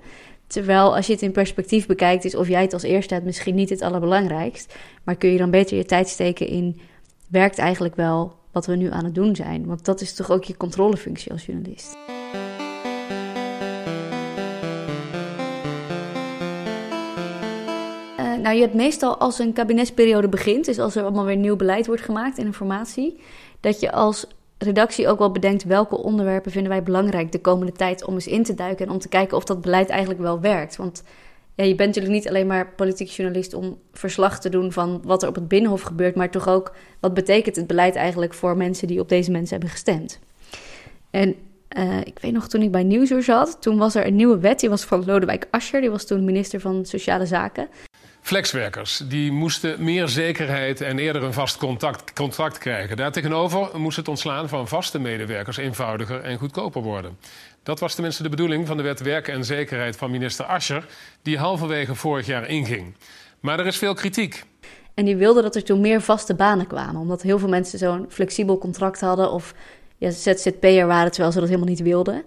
Terwijl 0.48 0.96
als 0.96 1.08
je 1.08 1.14
het 1.14 1.22
in 1.22 1.32
perspectief 1.32 1.86
bekijkt, 1.86 2.26
is 2.26 2.36
of 2.36 2.48
jij 2.48 2.62
het 2.62 2.74
als 2.74 2.84
eerste 2.84 3.14
hebt 3.14 3.26
misschien 3.26 3.56
niet 3.56 3.70
het 3.70 3.82
allerbelangrijkst. 3.82 4.76
Maar 5.04 5.16
kun 5.16 5.30
je 5.30 5.38
dan 5.38 5.50
beter 5.50 5.78
je 5.78 5.86
tijd 5.86 6.08
steken 6.10 6.48
in, 6.48 6.80
werkt 7.28 7.58
eigenlijk 7.58 7.96
wel 7.96 8.36
wat 8.52 8.66
we 8.66 8.76
nu 8.76 8.92
aan 8.92 9.04
het 9.04 9.16
doen 9.16 9.36
zijn? 9.36 9.66
Want 9.66 9.86
dat 9.86 10.02
is 10.02 10.14
toch 10.14 10.32
ook 10.32 10.44
je 10.44 10.58
controlefunctie 10.58 11.32
als 11.32 11.46
journalist. 11.46 11.98
Uh, 18.20 18.42
nou, 18.42 18.56
je 18.56 18.62
hebt 18.62 18.74
meestal 18.74 19.18
als 19.18 19.40
een 19.40 19.54
kabinetsperiode 19.54 20.30
begint, 20.30 20.66
dus 20.66 20.80
als 20.80 20.96
er 20.96 21.04
allemaal 21.04 21.26
weer 21.26 21.36
nieuw 21.36 21.56
beleid 21.56 21.88
wordt 21.88 22.02
gemaakt 22.02 22.38
en 22.38 22.46
informatie, 22.46 23.20
dat 23.60 23.80
je 23.80 23.92
als 23.92 24.28
redactie 24.58 25.08
ook 25.08 25.20
wel 25.20 25.32
bedenkt 25.32 25.64
welke 25.64 25.98
onderwerpen 25.98 26.52
vinden 26.52 26.72
wij 26.72 26.84
belangrijk 26.84 27.32
de 27.32 27.42
komende 27.42 27.72
tijd 27.72 28.06
om 28.06 28.14
eens 28.14 28.28
in 28.28 28.44
te 28.44 28.54
duiken 28.54 28.86
en 28.86 28.92
om 28.92 29.00
te 29.00 29.10
kijken 29.10 29.38
of 29.38 29.44
dat 29.44 29.62
beleid 29.62 29.90
eigenlijk 29.90 30.22
wel 30.22 30.40
werkt. 30.40 30.76
Want 30.76 31.04
je 31.56 31.76
bent 31.76 31.96
natuurlijk 31.96 32.14
niet 32.14 32.28
alleen 32.28 32.48
maar 32.48 32.74
politiek 32.76 33.08
journalist 33.08 33.54
om 33.54 33.78
verslag 33.92 34.40
te 34.40 34.50
doen 34.50 34.72
van 34.72 35.02
wat 35.04 35.24
er 35.24 35.30
op 35.30 35.36
het 35.36 35.48
Binnenhof 35.48 35.82
gebeurt, 35.82 36.16
maar 36.16 36.32
toch 36.32 36.48
ook 36.48 36.76
wat 37.00 37.14
betekent 37.14 37.56
het 37.56 37.68
beleid 37.68 37.96
eigenlijk 37.96 38.34
voor 38.34 38.58
mensen 38.58 38.88
die 38.88 39.00
op 39.00 39.10
deze 39.10 39.32
mensen 39.32 39.52
hebben 39.52 39.70
gestemd. 39.70 40.20
En 41.10 41.36
uh, 41.78 42.00
ik 42.00 42.20
weet 42.20 42.32
nog, 42.32 42.48
toen 42.48 42.62
ik 42.62 42.72
bij 42.72 42.84
Nieuwsuur 42.84 43.24
zat, 43.24 43.62
toen 43.62 43.78
was 43.78 43.96
er 43.96 44.08
een 44.08 44.16
nieuwe 44.16 44.40
wet, 44.40 44.60
die 44.60 44.70
was 44.70 44.84
van 44.84 45.06
Lodewijk 45.06 45.48
Asscher, 45.52 45.82
die 45.82 45.90
was 45.90 46.06
toen 46.06 46.24
minister 46.24 46.60
van 46.60 46.86
Sociale 46.86 47.26
Zaken. 47.26 47.68
Flexwerkers 48.24 49.02
die 49.08 49.32
moesten 49.32 49.84
meer 49.84 50.08
zekerheid 50.08 50.82
en 50.82 51.00
eerder 51.00 51.24
een 51.24 51.34
vast 51.34 51.58
contract 52.14 52.58
krijgen. 52.58 52.98
Daartegenover 52.98 53.80
moest 53.80 53.98
het 53.98 54.08
ontslaan 54.08 54.50
van 54.50 54.68
vaste 54.68 55.00
medewerkers 55.00 55.58
eenvoudiger 55.58 56.22
en 56.22 56.38
goedkoper 56.38 56.82
worden. 56.82 57.18
Dat 57.64 57.80
was 57.80 57.94
tenminste 57.94 58.24
de 58.24 58.30
bedoeling 58.30 58.68
van 58.68 58.78
de 58.78 58.84
wet 58.84 59.02
Werken 59.02 59.34
en 59.34 59.46
Zekerheid 59.46 59.96
van 59.96 60.12
minister 60.12 60.46
Ascher, 60.46 60.86
die 61.22 61.38
halverwege 61.38 61.96
vorig 61.96 62.26
jaar 62.26 62.48
inging. 62.48 62.96
Maar 63.40 63.60
er 63.60 63.66
is 63.66 63.78
veel 63.78 63.94
kritiek. 63.94 64.44
En 64.94 65.06
die 65.06 65.16
wilde 65.16 65.42
dat 65.42 65.56
er 65.56 65.64
toen 65.64 65.82
meer 65.82 66.02
vaste 66.02 66.36
banen 66.36 66.68
kwamen, 66.68 67.02
omdat 67.02 67.22
heel 67.22 67.40
veel 67.40 67.50
mensen 67.50 67.80
zo'n 67.80 68.06
flexibel 68.10 68.58
contract 68.58 69.00
hadden 69.00 69.32
of 69.32 69.54
ja, 69.98 70.12
ZZP'er 70.12 70.88
waren 70.88 71.12
terwijl 71.12 71.32
ze 71.32 71.40
dat 71.40 71.48
helemaal 71.48 71.70
niet 71.70 71.82
wilden. 71.82 72.24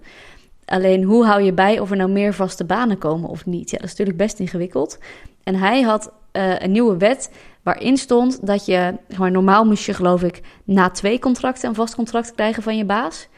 Alleen 0.67 1.03
hoe 1.03 1.27
hou 1.27 1.43
je 1.43 1.53
bij 1.53 1.79
of 1.79 1.91
er 1.91 1.97
nou 1.97 2.11
meer 2.11 2.35
vaste 2.35 2.65
banen 2.65 2.99
komen 2.99 3.29
of 3.29 3.47
niet? 3.47 3.71
Ja, 3.71 3.77
dat 3.77 3.87
is 3.87 3.91
natuurlijk 3.91 4.19
best 4.19 4.39
ingewikkeld. 4.39 4.99
En 5.43 5.55
hij 5.55 5.83
had 5.83 6.13
uh, 6.33 6.59
een 6.59 6.73
nieuwe 6.73 6.97
wet 6.97 7.31
waarin 7.63 7.97
stond 7.97 8.47
dat 8.47 8.67
je, 8.67 8.95
gewoon 9.09 9.33
normaal 9.33 9.65
moest 9.65 9.85
je 9.85 9.95
geloof 9.95 10.23
ik 10.23 10.41
na 10.65 10.91
twee 10.91 11.19
contracten 11.19 11.69
een 11.69 11.75
vast 11.75 11.95
contract 11.95 12.35
krijgen 12.35 12.63
van 12.63 12.77
je 12.77 12.85
baas. 12.85 13.29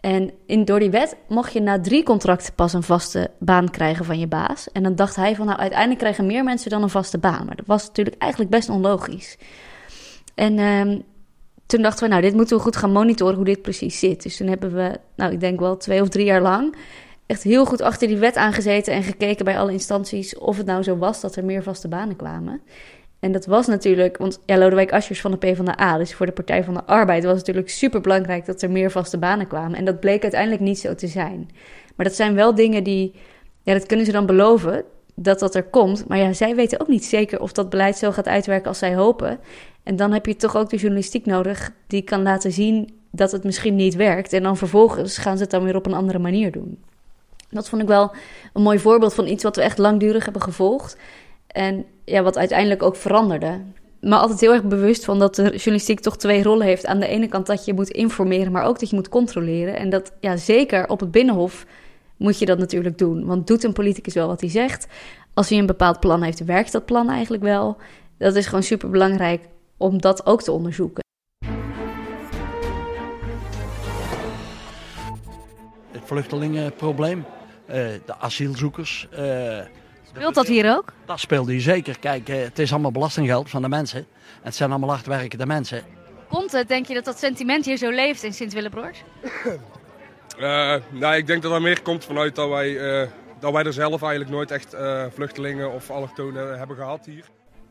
En 0.00 0.30
in, 0.46 0.64
door 0.64 0.78
die 0.78 0.90
wet 0.90 1.16
mocht 1.28 1.52
je 1.52 1.60
na 1.60 1.80
drie 1.80 2.02
contracten 2.02 2.54
pas 2.54 2.72
een 2.72 2.82
vaste 2.82 3.30
baan 3.38 3.70
krijgen 3.70 4.04
van 4.04 4.18
je 4.18 4.26
baas. 4.26 4.72
En 4.72 4.82
dan 4.82 4.94
dacht 4.94 5.16
hij 5.16 5.34
van 5.36 5.46
nou 5.46 5.58
uiteindelijk 5.58 5.98
krijgen 5.98 6.26
meer 6.26 6.44
mensen 6.44 6.70
dan 6.70 6.82
een 6.82 6.90
vaste 6.90 7.18
baan. 7.18 7.46
Maar 7.46 7.56
dat 7.56 7.66
was 7.66 7.86
natuurlijk 7.86 8.22
eigenlijk 8.22 8.50
best 8.50 8.68
onlogisch. 8.68 9.38
En 10.34 10.58
um, 10.58 11.02
toen 11.68 11.82
dachten 11.82 12.04
we, 12.04 12.10
nou, 12.10 12.22
dit 12.22 12.34
moeten 12.34 12.56
we 12.56 12.62
goed 12.62 12.76
gaan 12.76 12.92
monitoren 12.92 13.36
hoe 13.36 13.44
dit 13.44 13.62
precies 13.62 13.98
zit. 13.98 14.22
Dus 14.22 14.36
toen 14.36 14.48
hebben 14.48 14.74
we, 14.74 14.98
nou, 15.16 15.32
ik 15.32 15.40
denk 15.40 15.60
wel 15.60 15.76
twee 15.76 16.02
of 16.02 16.08
drie 16.08 16.24
jaar 16.24 16.42
lang 16.42 16.74
echt 17.28 17.42
heel 17.42 17.64
goed 17.64 17.80
achter 17.80 18.08
die 18.08 18.16
wet 18.16 18.36
aangezeten 18.36 18.92
en 18.92 19.02
gekeken 19.02 19.44
bij 19.44 19.58
alle 19.58 19.72
instanties 19.72 20.38
of 20.38 20.56
het 20.56 20.66
nou 20.66 20.82
zo 20.82 20.96
was 20.96 21.20
dat 21.20 21.36
er 21.36 21.44
meer 21.44 21.62
vaste 21.62 21.88
banen 21.88 22.16
kwamen. 22.16 22.60
En 23.20 23.32
dat 23.32 23.46
was 23.46 23.66
natuurlijk, 23.66 24.16
want 24.16 24.40
ja, 24.46 24.58
Lodewijk 24.58 24.92
Asscher 24.92 25.16
van 25.16 25.30
de 25.30 25.36
PvdA, 25.36 25.98
dus 25.98 26.14
voor 26.14 26.26
de 26.26 26.32
Partij 26.32 26.64
van 26.64 26.74
de 26.74 26.84
Arbeid, 26.84 27.24
was 27.24 27.36
natuurlijk 27.36 27.68
super 27.68 28.00
belangrijk 28.00 28.46
dat 28.46 28.62
er 28.62 28.70
meer 28.70 28.90
vaste 28.90 29.18
banen 29.18 29.46
kwamen. 29.46 29.78
En 29.78 29.84
dat 29.84 30.00
bleek 30.00 30.22
uiteindelijk 30.22 30.62
niet 30.62 30.78
zo 30.78 30.94
te 30.94 31.06
zijn. 31.06 31.50
Maar 31.96 32.06
dat 32.06 32.14
zijn 32.14 32.34
wel 32.34 32.54
dingen 32.54 32.84
die, 32.84 33.14
ja, 33.62 33.72
dat 33.72 33.86
kunnen 33.86 34.06
ze 34.06 34.12
dan 34.12 34.26
beloven 34.26 34.84
dat 35.14 35.38
dat 35.38 35.54
er 35.54 35.64
komt. 35.64 36.08
Maar 36.08 36.18
ja, 36.18 36.32
zij 36.32 36.54
weten 36.54 36.80
ook 36.80 36.88
niet 36.88 37.04
zeker 37.04 37.40
of 37.40 37.52
dat 37.52 37.70
beleid 37.70 37.96
zo 37.96 38.10
gaat 38.10 38.28
uitwerken 38.28 38.68
als 38.68 38.78
zij 38.78 38.94
hopen. 38.94 39.38
En 39.88 39.96
dan 39.96 40.12
heb 40.12 40.26
je 40.26 40.36
toch 40.36 40.56
ook 40.56 40.70
de 40.70 40.76
journalistiek 40.76 41.26
nodig 41.26 41.70
die 41.86 42.02
kan 42.02 42.22
laten 42.22 42.52
zien 42.52 42.90
dat 43.10 43.32
het 43.32 43.44
misschien 43.44 43.74
niet 43.74 43.94
werkt. 43.94 44.32
En 44.32 44.42
dan 44.42 44.56
vervolgens 44.56 45.18
gaan 45.18 45.36
ze 45.36 45.42
het 45.42 45.50
dan 45.50 45.64
weer 45.64 45.76
op 45.76 45.86
een 45.86 45.94
andere 45.94 46.18
manier 46.18 46.52
doen. 46.52 46.78
Dat 47.50 47.68
vond 47.68 47.82
ik 47.82 47.88
wel 47.88 48.14
een 48.52 48.62
mooi 48.62 48.78
voorbeeld 48.78 49.14
van 49.14 49.26
iets 49.26 49.42
wat 49.42 49.56
we 49.56 49.62
echt 49.62 49.78
langdurig 49.78 50.24
hebben 50.24 50.42
gevolgd. 50.42 50.96
En 51.46 51.84
ja, 52.04 52.22
wat 52.22 52.38
uiteindelijk 52.38 52.82
ook 52.82 52.96
veranderde. 52.96 53.60
Maar 54.00 54.18
altijd 54.18 54.40
heel 54.40 54.52
erg 54.52 54.64
bewust 54.64 55.04
van 55.04 55.18
dat 55.18 55.34
de 55.34 55.42
journalistiek 55.42 56.00
toch 56.00 56.16
twee 56.16 56.42
rollen 56.42 56.66
heeft. 56.66 56.86
Aan 56.86 57.00
de 57.00 57.08
ene 57.08 57.28
kant 57.28 57.46
dat 57.46 57.64
je 57.64 57.74
moet 57.74 57.90
informeren, 57.90 58.52
maar 58.52 58.64
ook 58.64 58.80
dat 58.80 58.90
je 58.90 58.96
moet 58.96 59.08
controleren. 59.08 59.76
En 59.76 59.90
dat, 59.90 60.12
ja, 60.20 60.36
zeker 60.36 60.88
op 60.88 61.00
het 61.00 61.10
Binnenhof 61.10 61.66
moet 62.16 62.38
je 62.38 62.46
dat 62.46 62.58
natuurlijk 62.58 62.98
doen. 62.98 63.26
Want 63.26 63.46
doet 63.46 63.64
een 63.64 63.72
politicus 63.72 64.14
wel 64.14 64.26
wat 64.26 64.40
hij 64.40 64.50
zegt? 64.50 64.86
Als 65.34 65.48
hij 65.48 65.58
een 65.58 65.66
bepaald 65.66 66.00
plan 66.00 66.22
heeft, 66.22 66.44
werkt 66.44 66.72
dat 66.72 66.84
plan 66.84 67.10
eigenlijk 67.10 67.42
wel? 67.42 67.76
Dat 68.18 68.34
is 68.34 68.46
gewoon 68.46 68.62
super 68.62 68.90
belangrijk 68.90 69.40
om 69.78 70.00
dat 70.00 70.26
ook 70.26 70.42
te 70.42 70.52
onderzoeken. 70.52 71.02
Het 75.90 76.02
vluchtelingenprobleem, 76.04 77.18
uh, 77.18 77.74
de 77.74 78.14
asielzoekers. 78.18 79.08
Uh, 79.18 79.60
Speelt 80.02 80.34
dat 80.34 80.46
hier 80.46 80.76
ook? 80.76 80.92
Dat 81.04 81.20
speelt 81.20 81.48
hier 81.48 81.60
zeker. 81.60 81.98
Kijk, 81.98 82.28
uh, 82.28 82.36
het 82.36 82.58
is 82.58 82.72
allemaal 82.72 82.92
belastinggeld 82.92 83.50
van 83.50 83.62
de 83.62 83.68
mensen. 83.68 83.98
En 83.98 84.06
het 84.42 84.54
zijn 84.54 84.70
allemaal 84.70 84.90
hardwerkende 84.90 85.46
mensen. 85.46 85.82
Komt 86.28 86.52
het, 86.52 86.68
denk 86.68 86.86
je, 86.86 86.94
dat 86.94 87.04
dat 87.04 87.18
sentiment 87.18 87.64
hier 87.64 87.76
zo 87.76 87.90
leeft 87.90 88.22
in 88.22 88.32
Sint-Willebroord? 88.32 89.04
nou, 90.90 91.16
ik 91.16 91.26
denk 91.26 91.42
dat 91.42 91.52
dat 91.52 91.60
meer 91.60 91.82
komt 91.82 92.04
vanuit 92.04 92.34
dat 92.34 92.48
wij, 92.48 92.74
dat 93.40 93.52
wij 93.52 93.64
er 93.64 93.72
zelf 93.72 94.02
eigenlijk 94.02 94.30
nooit 94.30 94.50
echt 94.50 94.76
vluchtelingen 95.14 95.72
of 95.72 95.90
allochtonen 95.90 96.58
hebben 96.58 96.76
gehad 96.76 97.04
hier 97.04 97.24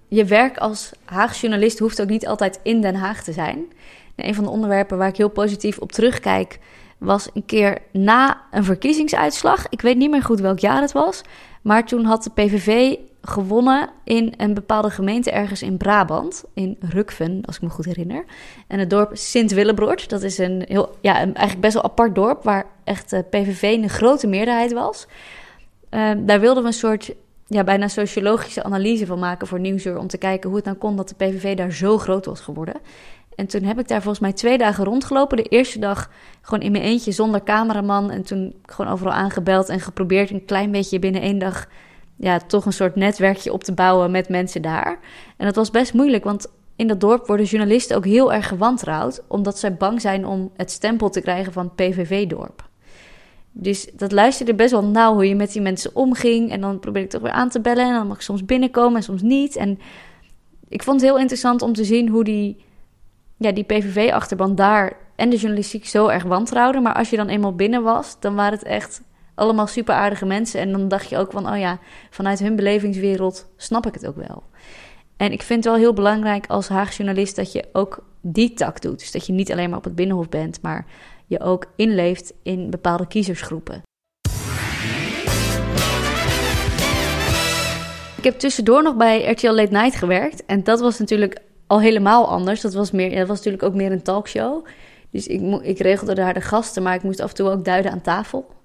je 0.07 0.25
werk 0.25 0.57
als 0.57 0.91
Haagse 1.05 1.41
journalist 1.41 1.79
hoeft 1.79 2.01
ook 2.01 2.09
niet 2.09 2.27
altijd 2.27 2.59
in 2.63 2.81
Den 2.81 2.95
Haag 2.95 3.23
te 3.23 3.31
zijn. 3.31 3.65
een 4.15 4.35
van 4.35 4.43
de 4.43 4.49
onderwerpen 4.49 4.97
waar 4.97 5.07
ik 5.07 5.17
heel 5.17 5.29
positief 5.29 5.77
op 5.77 5.91
terugkijk 5.91 6.59
was 6.97 7.29
een 7.33 7.45
keer 7.45 7.77
na 7.91 8.41
een 8.51 8.63
verkiezingsuitslag. 8.63 9.65
Ik 9.69 9.81
weet 9.81 9.97
niet 9.97 10.09
meer 10.09 10.23
goed 10.23 10.39
welk 10.39 10.59
jaar 10.59 10.81
het 10.81 10.91
was. 10.91 11.21
Maar 11.61 11.85
toen 11.85 12.05
had 12.05 12.23
de 12.23 12.29
PVV 12.29 12.95
gewonnen 13.21 13.89
in 14.03 14.33
een 14.37 14.53
bepaalde 14.53 14.89
gemeente 14.89 15.31
ergens 15.31 15.61
in 15.61 15.77
Brabant. 15.77 16.43
In 16.53 16.77
Rukven, 16.79 17.41
als 17.45 17.55
ik 17.55 17.61
me 17.61 17.69
goed 17.69 17.85
herinner. 17.85 18.25
En 18.67 18.79
het 18.79 18.89
dorp 18.89 19.09
Sint-Willebroord. 19.13 20.09
Dat 20.09 20.23
is 20.23 20.37
een 20.37 20.65
heel, 20.67 20.95
ja, 21.01 21.21
een 21.21 21.33
eigenlijk 21.33 21.59
best 21.59 21.73
wel 21.73 21.83
apart 21.83 22.15
dorp... 22.15 22.43
waar 22.43 22.65
echt 22.83 23.09
de 23.09 23.23
PVV 23.29 23.61
een 23.61 23.89
grote 23.89 24.27
meerderheid 24.27 24.73
was. 24.73 25.07
Uh, 25.91 26.11
daar 26.17 26.39
wilden 26.39 26.63
we 26.63 26.69
een 26.69 26.75
soort 26.75 27.13
ja, 27.47 27.63
bijna 27.63 27.87
sociologische 27.87 28.63
analyse 28.63 29.05
van 29.05 29.19
maken 29.19 29.47
voor 29.47 29.59
Nieuwsuur... 29.59 29.97
om 29.97 30.07
te 30.07 30.17
kijken 30.17 30.49
hoe 30.49 30.57
het 30.57 30.65
nou 30.65 30.77
kon 30.77 30.95
dat 30.95 31.09
de 31.09 31.15
PVV 31.15 31.55
daar 31.55 31.71
zo 31.71 31.97
groot 31.97 32.25
was 32.25 32.39
geworden. 32.39 32.75
En 33.35 33.47
toen 33.47 33.63
heb 33.63 33.79
ik 33.79 33.87
daar 33.87 34.01
volgens 34.01 34.19
mij 34.19 34.33
twee 34.33 34.57
dagen 34.57 34.83
rondgelopen. 34.83 35.37
De 35.37 35.43
eerste 35.43 35.79
dag 35.79 36.09
gewoon 36.41 36.63
in 36.63 36.71
mijn 36.71 36.83
eentje 36.83 37.11
zonder 37.11 37.43
cameraman. 37.43 38.11
En 38.11 38.23
toen 38.23 38.55
gewoon 38.65 38.91
overal 38.91 39.13
aangebeld 39.13 39.69
en 39.69 39.79
geprobeerd 39.79 40.29
een 40.29 40.45
klein 40.45 40.71
beetje 40.71 40.99
binnen 40.99 41.21
één 41.21 41.37
dag... 41.37 41.67
ja, 42.15 42.39
toch 42.39 42.65
een 42.65 42.73
soort 42.73 42.95
netwerkje 42.95 43.53
op 43.53 43.63
te 43.63 43.73
bouwen 43.73 44.11
met 44.11 44.29
mensen 44.29 44.61
daar. 44.61 44.99
En 45.37 45.45
dat 45.45 45.55
was 45.55 45.71
best 45.71 45.93
moeilijk, 45.93 46.23
want 46.23 46.47
in 46.75 46.87
dat 46.87 46.99
dorp 46.99 47.27
worden 47.27 47.45
journalisten 47.45 47.97
ook 47.97 48.05
heel 48.05 48.33
erg 48.33 48.47
gewantrouwd... 48.47 49.23
omdat 49.27 49.59
zij 49.59 49.75
bang 49.75 50.01
zijn 50.01 50.25
om 50.25 50.51
het 50.55 50.71
stempel 50.71 51.09
te 51.09 51.21
krijgen 51.21 51.53
van 51.53 51.75
PVV-dorp. 51.75 52.66
Dus 53.59 53.89
dat 53.93 54.11
luisterde 54.11 54.55
best 54.55 54.71
wel 54.71 54.85
nauw 54.85 55.13
hoe 55.13 55.27
je 55.27 55.35
met 55.35 55.51
die 55.51 55.61
mensen 55.61 55.95
omging. 55.95 56.51
En 56.51 56.61
dan 56.61 56.79
probeer 56.79 57.01
ik 57.01 57.09
toch 57.09 57.21
weer 57.21 57.31
aan 57.31 57.49
te 57.49 57.59
bellen. 57.59 57.85
En 57.85 57.93
dan 57.93 58.07
mag 58.07 58.15
ik 58.15 58.21
soms 58.21 58.45
binnenkomen 58.45 58.95
en 58.95 59.03
soms 59.03 59.21
niet. 59.21 59.55
En 59.55 59.79
ik 60.67 60.83
vond 60.83 61.01
het 61.01 61.09
heel 61.09 61.19
interessant 61.19 61.61
om 61.61 61.73
te 61.73 61.83
zien 61.83 62.09
hoe 62.09 62.23
die, 62.23 62.63
ja, 63.37 63.51
die 63.51 63.63
PVV-achterban 63.63 64.55
daar 64.55 64.97
en 65.15 65.29
de 65.29 65.35
journalistiek 65.35 65.85
zo 65.85 66.07
erg 66.07 66.23
wantrouwden. 66.23 66.81
Maar 66.81 66.93
als 66.93 67.09
je 67.09 67.15
dan 67.15 67.27
eenmaal 67.27 67.55
binnen 67.55 67.83
was, 67.83 68.19
dan 68.19 68.35
waren 68.35 68.57
het 68.57 68.67
echt 68.67 69.01
allemaal 69.35 69.67
super 69.67 69.95
aardige 69.95 70.25
mensen. 70.25 70.59
En 70.59 70.71
dan 70.71 70.87
dacht 70.87 71.09
je 71.09 71.17
ook 71.17 71.31
van, 71.31 71.49
oh 71.49 71.57
ja, 71.57 71.79
vanuit 72.09 72.39
hun 72.39 72.55
belevingswereld 72.55 73.49
snap 73.55 73.85
ik 73.85 73.93
het 73.93 74.07
ook 74.07 74.15
wel. 74.27 74.43
En 75.17 75.31
ik 75.31 75.41
vind 75.41 75.63
het 75.63 75.73
wel 75.73 75.83
heel 75.83 75.93
belangrijk 75.93 76.47
als 76.47 76.67
Haagse 76.67 76.97
journalist 76.97 77.35
dat 77.35 77.51
je 77.51 77.65
ook 77.73 78.03
die 78.21 78.53
tak 78.53 78.81
doet. 78.81 78.99
Dus 78.99 79.11
dat 79.11 79.25
je 79.25 79.33
niet 79.33 79.51
alleen 79.51 79.69
maar 79.69 79.77
op 79.77 79.83
het 79.83 79.95
Binnenhof 79.95 80.29
bent, 80.29 80.61
maar 80.61 80.85
je 81.27 81.39
ook 81.39 81.65
inleeft 81.75 82.33
in 82.43 82.69
bepaalde 82.69 83.07
kiezersgroepen. 83.07 83.81
Ik 88.17 88.23
heb 88.23 88.39
tussendoor 88.39 88.83
nog 88.83 88.95
bij 88.95 89.31
RTL 89.31 89.51
Late 89.51 89.71
Night 89.71 89.95
gewerkt. 89.95 90.45
En 90.45 90.63
dat 90.63 90.79
was 90.79 90.99
natuurlijk 90.99 91.41
al 91.67 91.81
helemaal 91.81 92.27
anders. 92.27 92.61
Dat 92.61 92.73
was, 92.73 92.91
meer, 92.91 93.15
dat 93.17 93.27
was 93.27 93.37
natuurlijk 93.37 93.63
ook 93.63 93.73
meer 93.73 93.91
een 93.91 94.01
talkshow. 94.01 94.65
Dus 95.09 95.27
ik, 95.27 95.61
ik 95.61 95.79
regelde 95.79 96.15
daar 96.15 96.33
de 96.33 96.41
gasten, 96.41 96.83
maar 96.83 96.95
ik 96.95 97.03
moest 97.03 97.19
af 97.19 97.29
en 97.29 97.35
toe 97.35 97.49
ook 97.49 97.65
duiden 97.65 97.91
aan 97.91 98.01
tafel. 98.01 98.56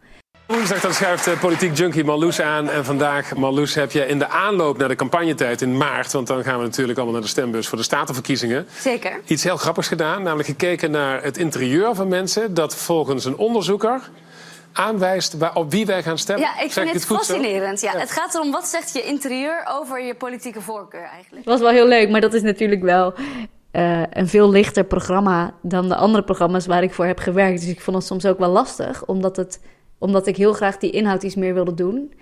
Woensdag 0.47 0.81
dan 0.81 0.95
schuift 0.95 1.29
uh, 1.29 1.41
politiek 1.41 1.77
junkie 1.77 2.05
Marloes 2.05 2.41
aan. 2.41 2.71
En 2.71 2.85
vandaag, 2.85 3.35
Marloes, 3.37 3.75
heb 3.75 3.93
je 3.93 4.07
in 4.07 4.19
de 4.19 4.29
aanloop 4.29 4.79
naar 4.79 4.89
de 4.89 4.97
campagnetijd 4.97 5.63
in 5.63 5.77
maart... 5.77 6.13
want 6.13 6.27
dan 6.27 6.43
gaan 6.43 6.59
we 6.59 6.65
natuurlijk 6.65 6.99
allemaal 6.99 7.15
naar 7.15 7.23
de 7.23 7.31
stembus 7.31 7.69
voor 7.69 7.79
de 7.79 7.85
statenverkiezingen... 7.85 8.67
Zeker. 8.79 9.21
Iets 9.27 9.43
heel 9.43 9.57
grappigs 9.57 9.89
gedaan, 9.89 10.23
namelijk 10.23 10.49
gekeken 10.49 10.91
naar 10.91 11.23
het 11.23 11.37
interieur 11.37 11.95
van 11.95 12.09
mensen... 12.09 12.55
dat 12.55 12.77
volgens 12.77 13.25
een 13.25 13.37
onderzoeker 13.37 14.01
aanwijst 14.73 15.37
op 15.55 15.71
wie 15.71 15.87
wij 15.87 16.03
gaan 16.03 16.19
stemmen. 16.19 16.45
Ja, 16.45 16.61
ik 16.61 16.73
vind 16.73 16.93
het, 16.93 17.05
fascinerend. 17.05 17.81
Ja, 17.81 17.93
Het 17.99 18.11
gaat 18.11 18.35
erom, 18.35 18.51
wat 18.51 18.67
zegt 18.67 18.93
je 18.93 19.03
interieur 19.03 19.67
over 19.69 20.03
je 20.03 20.15
politieke 20.15 20.61
voorkeur 20.61 21.09
eigenlijk? 21.13 21.45
Dat 21.45 21.59
was 21.59 21.63
wel 21.63 21.71
heel 21.71 21.89
leuk, 21.89 22.11
maar 22.11 22.21
dat 22.21 22.35
is 22.35 22.43
natuurlijk 22.43 22.83
wel... 22.83 23.15
Uh, 23.73 24.03
een 24.11 24.29
veel 24.29 24.51
lichter 24.51 24.85
programma 24.85 25.55
dan 25.63 25.89
de 25.89 25.97
andere 25.97 26.25
programma's 26.25 26.67
waar 26.67 26.83
ik 26.83 26.95
voor 26.95 27.07
heb 27.07 27.19
gewerkt. 27.19 27.61
Dus 27.61 27.69
ik 27.69 27.81
vond 27.81 27.97
het 27.97 28.07
soms 28.07 28.27
ook 28.27 28.39
wel 28.39 28.49
lastig, 28.49 29.05
omdat 29.05 29.37
het 29.37 29.61
omdat 30.03 30.27
ik 30.27 30.37
heel 30.37 30.53
graag 30.53 30.79
die 30.79 30.91
inhoud 30.91 31.23
iets 31.23 31.35
meer 31.35 31.55
wilde 31.55 31.75
doen. 31.75 32.13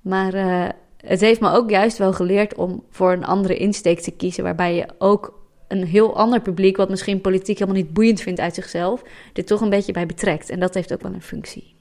Maar 0.00 0.34
uh, 0.34 0.68
het 0.96 1.20
heeft 1.20 1.40
me 1.40 1.50
ook 1.50 1.70
juist 1.70 1.98
wel 1.98 2.12
geleerd 2.12 2.54
om 2.54 2.84
voor 2.90 3.12
een 3.12 3.24
andere 3.24 3.56
insteek 3.56 4.00
te 4.00 4.10
kiezen. 4.10 4.44
Waarbij 4.44 4.74
je 4.74 4.86
ook 4.98 5.42
een 5.68 5.84
heel 5.84 6.16
ander 6.16 6.40
publiek, 6.40 6.76
wat 6.76 6.88
misschien 6.88 7.20
politiek 7.20 7.58
helemaal 7.58 7.80
niet 7.82 7.92
boeiend 7.92 8.20
vindt 8.20 8.40
uit 8.40 8.54
zichzelf, 8.54 9.02
er 9.32 9.44
toch 9.44 9.60
een 9.60 9.70
beetje 9.70 9.92
bij 9.92 10.06
betrekt. 10.06 10.50
En 10.50 10.60
dat 10.60 10.74
heeft 10.74 10.92
ook 10.92 11.02
wel 11.02 11.12
een 11.12 11.22
functie. 11.22 11.74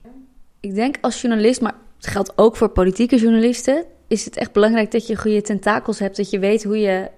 Ik 0.60 0.76
denk 0.76 0.96
als 1.02 1.22
journalist, 1.22 1.62
maar 1.62 1.76
het 1.98 2.08
geldt 2.08 2.34
ook 2.36 2.56
voor 2.56 2.70
politieke 2.70 3.18
journalisten, 3.18 3.86
is 4.08 4.26
het 4.26 4.38
echt 4.38 4.52
belangrijk 4.52 4.92
dat 4.92 5.08
je 5.08 5.16
goede 5.16 5.42
tentakels 5.42 6.00
hebt. 6.00 6.18
Dat 6.18 6.30
je 6.30 6.40
weet 6.40 6.64
hoe 6.64 6.80
je 6.80 7.10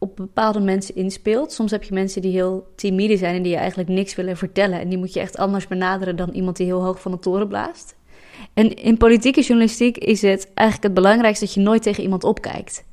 op 0.00 0.16
bepaalde 0.16 0.60
mensen 0.60 0.94
inspeelt. 0.94 1.52
Soms 1.52 1.70
heb 1.70 1.82
je 1.82 1.94
mensen 1.94 2.22
die 2.22 2.32
heel 2.32 2.66
timide 2.76 3.16
zijn 3.16 3.34
en 3.34 3.42
die 3.42 3.52
je 3.52 3.58
eigenlijk 3.58 3.88
niks 3.88 4.14
willen 4.14 4.36
vertellen. 4.36 4.80
En 4.80 4.88
die 4.88 4.98
moet 4.98 5.12
je 5.12 5.20
echt 5.20 5.36
anders 5.36 5.68
benaderen 5.68 6.16
dan 6.16 6.30
iemand 6.30 6.56
die 6.56 6.66
heel 6.66 6.82
hoog 6.82 7.00
van 7.00 7.10
de 7.10 7.18
toren 7.18 7.48
blaast. 7.48 7.94
En 8.54 8.74
in 8.74 8.96
politieke 8.96 9.40
journalistiek 9.40 9.98
is 9.98 10.22
het 10.22 10.50
eigenlijk 10.54 10.82
het 10.82 10.94
belangrijkste 10.94 11.44
dat 11.44 11.54
je 11.54 11.60
nooit 11.60 11.82
tegen 11.82 12.02
iemand 12.02 12.24
opkijkt. 12.24 12.84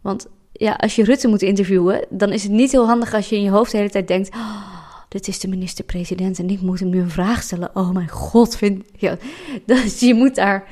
Want 0.00 0.28
ja, 0.52 0.72
als 0.72 0.96
je 0.96 1.04
Rutte 1.04 1.28
moet 1.28 1.42
interviewen, 1.42 2.06
dan 2.10 2.32
is 2.32 2.42
het 2.42 2.52
niet 2.52 2.72
heel 2.72 2.86
handig 2.86 3.14
als 3.14 3.28
je 3.28 3.36
in 3.36 3.42
je 3.42 3.50
hoofd 3.50 3.70
de 3.70 3.76
hele 3.76 3.90
tijd 3.90 4.08
denkt: 4.08 4.34
oh, 4.34 4.76
dit 5.08 5.28
is 5.28 5.40
de 5.40 5.48
minister-president 5.48 6.38
en 6.38 6.50
ik 6.50 6.60
moet 6.60 6.80
hem 6.80 6.88
nu 6.88 7.00
een 7.00 7.10
vraag 7.10 7.42
stellen. 7.42 7.70
Oh 7.74 7.90
mijn 7.90 8.08
god, 8.08 8.56
vind 8.56 8.84
ja, 8.96 9.16
dus 9.66 10.00
je 10.00 10.14
moet 10.14 10.34
daar 10.34 10.68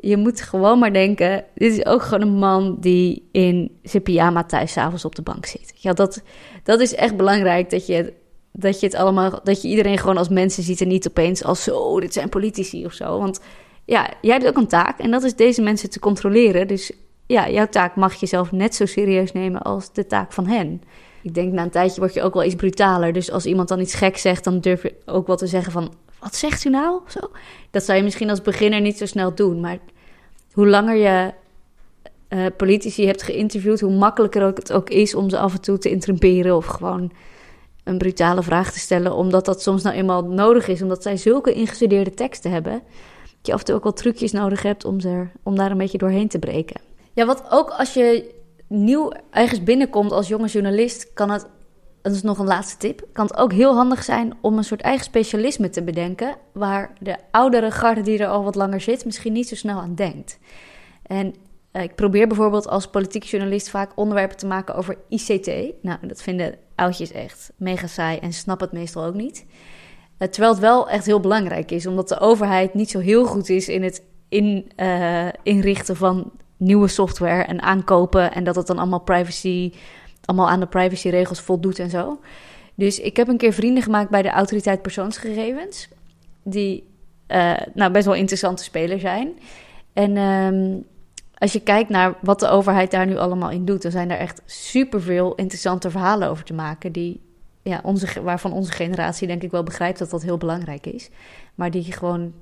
je 0.00 0.16
moet 0.16 0.40
gewoon 0.40 0.78
maar 0.78 0.92
denken: 0.92 1.44
dit 1.54 1.72
is 1.72 1.86
ook 1.86 2.02
gewoon 2.02 2.20
een 2.20 2.38
man 2.38 2.76
die 2.80 3.28
in 3.32 3.78
zijn 3.82 4.02
pyjama 4.02 4.44
thuis 4.44 4.72
s'avonds 4.72 5.04
op 5.04 5.14
de 5.14 5.22
bank 5.22 5.46
zit. 5.46 5.72
Ja, 5.74 5.92
dat, 5.92 6.22
dat 6.62 6.80
is 6.80 6.94
echt 6.94 7.16
belangrijk 7.16 7.70
dat 7.70 7.86
je, 7.86 8.12
dat 8.52 8.80
je 8.80 8.86
het 8.86 8.94
allemaal, 8.94 9.40
dat 9.42 9.62
je 9.62 9.68
iedereen 9.68 9.98
gewoon 9.98 10.16
als 10.16 10.28
mensen 10.28 10.62
ziet 10.62 10.80
en 10.80 10.88
niet 10.88 11.08
opeens 11.08 11.44
als 11.44 11.62
zo, 11.62 12.00
dit 12.00 12.12
zijn 12.12 12.28
politici 12.28 12.84
of 12.84 12.92
zo. 12.92 13.18
Want 13.18 13.40
ja, 13.84 14.10
jij 14.20 14.32
hebt 14.32 14.46
ook 14.46 14.56
een 14.56 14.66
taak 14.66 14.98
en 14.98 15.10
dat 15.10 15.22
is 15.22 15.34
deze 15.34 15.62
mensen 15.62 15.90
te 15.90 15.98
controleren. 15.98 16.68
Dus 16.68 16.92
ja, 17.26 17.50
jouw 17.50 17.68
taak 17.68 17.96
mag 17.96 18.14
je 18.14 18.26
zelf 18.26 18.52
net 18.52 18.74
zo 18.74 18.86
serieus 18.86 19.32
nemen 19.32 19.62
als 19.62 19.92
de 19.92 20.06
taak 20.06 20.32
van 20.32 20.46
hen. 20.46 20.82
Ik 21.22 21.34
denk 21.34 21.52
na 21.52 21.62
een 21.62 21.70
tijdje 21.70 22.00
word 22.00 22.14
je 22.14 22.22
ook 22.22 22.34
wel 22.34 22.44
iets 22.44 22.54
brutaler. 22.54 23.12
Dus 23.12 23.30
als 23.30 23.46
iemand 23.46 23.68
dan 23.68 23.80
iets 23.80 23.94
gek 23.94 24.16
zegt, 24.16 24.44
dan 24.44 24.60
durf 24.60 24.82
je 24.82 24.94
ook 25.06 25.26
wel 25.26 25.36
te 25.36 25.46
zeggen 25.46 25.72
van 25.72 25.92
wat 26.20 26.34
zegt 26.34 26.64
u 26.64 26.70
nou? 26.70 27.00
Zo. 27.08 27.20
Dat 27.70 27.82
zou 27.82 27.98
je 27.98 28.04
misschien 28.04 28.30
als 28.30 28.42
beginner 28.42 28.80
niet 28.80 28.98
zo 28.98 29.06
snel 29.06 29.34
doen. 29.34 29.60
Maar 29.60 29.78
hoe 30.52 30.68
langer 30.68 30.96
je 30.96 31.32
uh, 32.28 32.46
politici 32.56 33.06
hebt 33.06 33.22
geïnterviewd, 33.22 33.80
hoe 33.80 33.92
makkelijker 33.92 34.42
het 34.42 34.72
ook 34.72 34.90
is 34.90 35.14
om 35.14 35.30
ze 35.30 35.38
af 35.38 35.52
en 35.52 35.60
toe 35.60 35.78
te 35.78 35.90
interrumperen 35.90 36.56
of 36.56 36.66
gewoon 36.66 37.12
een 37.84 37.98
brutale 37.98 38.42
vraag 38.42 38.72
te 38.72 38.78
stellen, 38.78 39.14
omdat 39.14 39.44
dat 39.44 39.62
soms 39.62 39.82
nou 39.82 39.96
eenmaal 39.96 40.24
nodig 40.24 40.68
is, 40.68 40.82
omdat 40.82 41.02
zij 41.02 41.16
zulke 41.16 41.52
ingestudeerde 41.52 42.14
teksten 42.14 42.50
hebben, 42.50 42.72
dat 42.72 43.46
je 43.46 43.52
af 43.52 43.58
en 43.58 43.64
toe 43.64 43.74
ook 43.74 43.82
wel 43.82 43.92
trucjes 43.92 44.32
nodig 44.32 44.62
hebt 44.62 44.84
om, 44.84 45.00
ze, 45.00 45.26
om 45.42 45.56
daar 45.56 45.70
een 45.70 45.78
beetje 45.78 45.98
doorheen 45.98 46.28
te 46.28 46.38
breken. 46.38 46.80
Ja, 47.12 47.26
wat 47.26 47.44
ook 47.50 47.70
als 47.70 47.94
je 47.94 48.34
nieuw 48.66 49.12
ergens 49.30 49.62
binnenkomt 49.62 50.12
als 50.12 50.28
jonge 50.28 50.46
journalist, 50.46 51.12
kan 51.12 51.30
het 51.30 51.46
dat 52.02 52.12
is 52.12 52.22
nog 52.22 52.38
een 52.38 52.46
laatste 52.46 52.76
tip, 52.76 53.06
kan 53.12 53.26
het 53.26 53.36
ook 53.36 53.52
heel 53.52 53.74
handig 53.74 54.04
zijn 54.04 54.32
om 54.40 54.58
een 54.58 54.64
soort 54.64 54.80
eigen 54.80 55.04
specialisme 55.04 55.70
te 55.70 55.82
bedenken, 55.82 56.36
waar 56.52 56.92
de 57.00 57.16
oudere 57.30 57.70
garde 57.70 58.00
die 58.00 58.18
er 58.18 58.28
al 58.28 58.44
wat 58.44 58.54
langer 58.54 58.80
zit, 58.80 59.04
misschien 59.04 59.32
niet 59.32 59.48
zo 59.48 59.54
snel 59.54 59.80
aan 59.80 59.94
denkt. 59.94 60.38
En 61.02 61.34
uh, 61.72 61.82
ik 61.82 61.94
probeer 61.94 62.26
bijvoorbeeld 62.26 62.68
als 62.68 62.86
politiek 62.86 63.24
journalist 63.24 63.70
vaak 63.70 63.92
onderwerpen 63.94 64.36
te 64.36 64.46
maken 64.46 64.74
over 64.74 64.98
ICT. 65.08 65.46
Nou, 65.82 66.06
dat 66.06 66.22
vinden 66.22 66.54
oudjes 66.74 67.12
echt 67.12 67.52
mega 67.56 67.86
saai 67.86 68.18
en 68.18 68.32
snappen 68.32 68.68
het 68.68 68.78
meestal 68.78 69.04
ook 69.04 69.14
niet. 69.14 69.46
Uh, 70.18 70.28
terwijl 70.28 70.52
het 70.52 70.62
wel 70.62 70.88
echt 70.88 71.06
heel 71.06 71.20
belangrijk 71.20 71.70
is, 71.70 71.86
omdat 71.86 72.08
de 72.08 72.20
overheid 72.20 72.74
niet 72.74 72.90
zo 72.90 72.98
heel 72.98 73.26
goed 73.26 73.48
is 73.48 73.68
in 73.68 73.82
het 73.82 74.02
in, 74.28 74.70
eh, 74.76 75.28
inrichten 75.42 75.96
van 75.96 76.32
nieuwe 76.56 76.88
software 76.88 77.42
en 77.42 77.62
aankopen. 77.62 78.32
En 78.32 78.44
dat 78.44 78.56
het 78.56 78.66
dan 78.66 78.78
allemaal 78.78 79.00
privacy, 79.00 79.72
allemaal 80.30 80.48
aan 80.48 80.60
de 80.60 80.66
privacyregels 80.66 81.40
voldoet 81.40 81.78
en 81.78 81.90
zo. 81.90 82.20
Dus 82.74 83.00
ik 83.00 83.16
heb 83.16 83.28
een 83.28 83.36
keer 83.36 83.52
vrienden 83.52 83.82
gemaakt 83.82 84.10
bij 84.10 84.22
de 84.22 84.30
autoriteit 84.30 84.82
persoonsgegevens. 84.82 85.88
Die 86.42 86.88
uh, 87.28 87.56
nou, 87.74 87.92
best 87.92 88.06
wel 88.06 88.14
interessante 88.14 88.62
speler 88.62 89.00
zijn. 89.00 89.38
En 89.92 90.16
ehm, 90.16 90.78
als 91.34 91.52
je 91.52 91.60
kijkt 91.60 91.90
naar 91.90 92.14
wat 92.20 92.40
de 92.40 92.48
overheid 92.48 92.90
daar 92.90 93.06
nu 93.06 93.16
allemaal 93.16 93.50
in 93.50 93.64
doet, 93.64 93.82
dan 93.82 93.90
zijn 93.90 94.10
er 94.10 94.18
echt 94.18 94.42
superveel 94.44 95.34
interessante 95.34 95.90
verhalen 95.90 96.28
over 96.28 96.44
te 96.44 96.54
maken. 96.54 96.92
Die, 96.92 97.20
ja, 97.62 97.80
onze, 97.84 98.22
waarvan 98.22 98.52
onze 98.52 98.72
generatie 98.72 99.26
denk 99.26 99.42
ik 99.42 99.50
wel 99.50 99.62
begrijpt 99.62 99.98
dat 99.98 100.10
dat 100.10 100.22
heel 100.22 100.38
belangrijk 100.38 100.86
is. 100.86 101.10
Maar 101.54 101.70
die 101.70 101.92
gewoon 101.92 102.32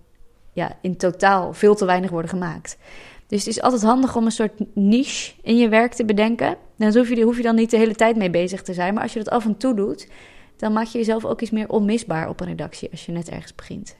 ja, 0.52 0.72
in 0.80 0.96
totaal 0.96 1.52
veel 1.52 1.74
te 1.74 1.84
weinig 1.84 2.10
worden 2.10 2.30
gemaakt. 2.30 2.78
Dus 3.28 3.38
het 3.44 3.56
is 3.56 3.62
altijd 3.62 3.82
handig 3.82 4.16
om 4.16 4.24
een 4.24 4.30
soort 4.30 4.74
niche 4.74 5.32
in 5.42 5.56
je 5.56 5.68
werk 5.68 5.92
te 5.92 6.04
bedenken. 6.04 6.56
Dan 6.76 6.96
hoef 6.96 7.08
je, 7.08 7.22
hoef 7.22 7.36
je 7.36 7.42
dan 7.42 7.54
niet 7.54 7.70
de 7.70 7.76
hele 7.76 7.94
tijd 7.94 8.16
mee 8.16 8.30
bezig 8.30 8.62
te 8.62 8.74
zijn. 8.74 8.94
Maar 8.94 9.02
als 9.02 9.12
je 9.12 9.18
dat 9.18 9.30
af 9.30 9.44
en 9.44 9.56
toe 9.56 9.74
doet, 9.74 10.08
dan 10.56 10.72
maak 10.72 10.86
je 10.86 10.98
jezelf 10.98 11.24
ook 11.24 11.40
iets 11.40 11.50
meer 11.50 11.68
onmisbaar 11.68 12.28
op 12.28 12.40
een 12.40 12.46
redactie 12.46 12.90
als 12.90 13.06
je 13.06 13.12
net 13.12 13.28
ergens 13.28 13.54
begint. 13.54 13.96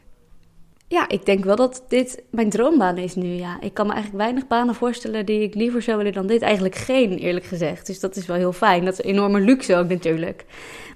Ja, 0.87 1.09
ik 1.09 1.27
denk 1.27 1.45
wel 1.45 1.57
dat 1.57 1.85
dit 1.89 2.23
mijn 2.31 2.51
droombaan 2.51 2.97
is 2.97 3.15
nu. 3.15 3.29
Ja. 3.29 3.61
Ik 3.61 3.75
kan 3.75 3.87
me 3.87 3.93
eigenlijk 3.93 4.23
weinig 4.23 4.47
banen 4.47 4.75
voorstellen 4.75 5.27
die 5.27 5.43
ik 5.43 5.55
liever 5.55 5.83
zou 5.83 5.97
willen 5.97 6.13
dan 6.13 6.27
dit. 6.27 6.43
Eigenlijk 6.43 6.75
geen, 6.75 7.19
eerlijk 7.19 7.45
gezegd. 7.45 7.87
Dus 7.87 8.01
dat 8.01 8.17
is 8.17 8.27
wel 8.27 8.37
heel 8.37 8.53
fijn. 8.53 8.85
Dat 8.85 8.93
is 8.93 9.05
een 9.05 9.11
enorme 9.11 9.41
luxe 9.41 9.77
ook 9.77 9.89
natuurlijk. 9.89 10.45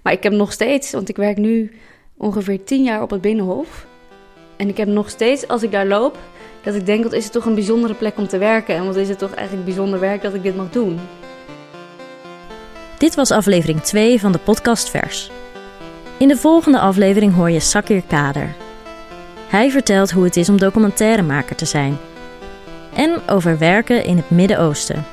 Maar 0.03 0.13
ik 0.13 0.23
heb 0.23 0.33
nog 0.33 0.53
steeds, 0.53 0.93
want 0.93 1.09
ik 1.09 1.17
werk 1.17 1.37
nu 1.37 1.73
ongeveer 2.17 2.65
tien 2.65 2.83
jaar 2.83 3.03
op 3.03 3.11
het 3.11 3.21
Binnenhof. 3.21 3.87
En 4.57 4.69
ik 4.69 4.77
heb 4.77 4.89
nog 4.89 5.11
steeds, 5.11 5.49
als 5.49 5.63
ik 5.63 5.73
daar 5.73 5.87
loop, 5.87 6.19
dat 6.63 6.75
ik 6.75 6.87
denk, 6.87 7.03
wat 7.03 7.13
is 7.13 7.25
het 7.25 7.33
toch 7.33 7.45
een 7.45 7.55
bijzondere 7.55 7.95
plek 7.95 8.19
om 8.19 8.29
te 8.29 8.39
werken. 8.39 8.75
En 8.75 8.85
wat 8.85 8.97
is 8.97 9.09
het 9.09 9.19
toch 9.19 9.33
eigenlijk 9.33 9.67
bijzonder 9.67 10.01
werk 10.01 10.23
dat 10.23 10.35
ik 10.35 10.43
dit 10.43 10.57
mag 10.57 10.71
doen. 10.71 11.01
Dit 12.99 13.15
was 13.15 13.31
aflevering 13.31 13.81
2 13.81 14.21
van 14.21 14.33
de 14.33 14.39
podcast 14.39 14.91
Vers. 14.91 15.31
In 16.17 16.29
de 16.29 16.37
volgende 16.37 16.79
aflevering 16.79 17.35
hoor 17.35 17.51
je 17.51 17.61
Sakir 17.61 18.03
Kader. 18.07 18.55
Hij 19.49 19.71
vertelt 19.71 20.11
hoe 20.11 20.25
het 20.25 20.37
is 20.37 20.49
om 20.49 20.59
documentairemaker 20.59 21.57
te 21.57 21.65
zijn. 21.65 21.99
En 22.95 23.21
over 23.27 23.59
werken 23.59 24.05
in 24.05 24.17
het 24.17 24.31
Midden-Oosten. 24.31 25.05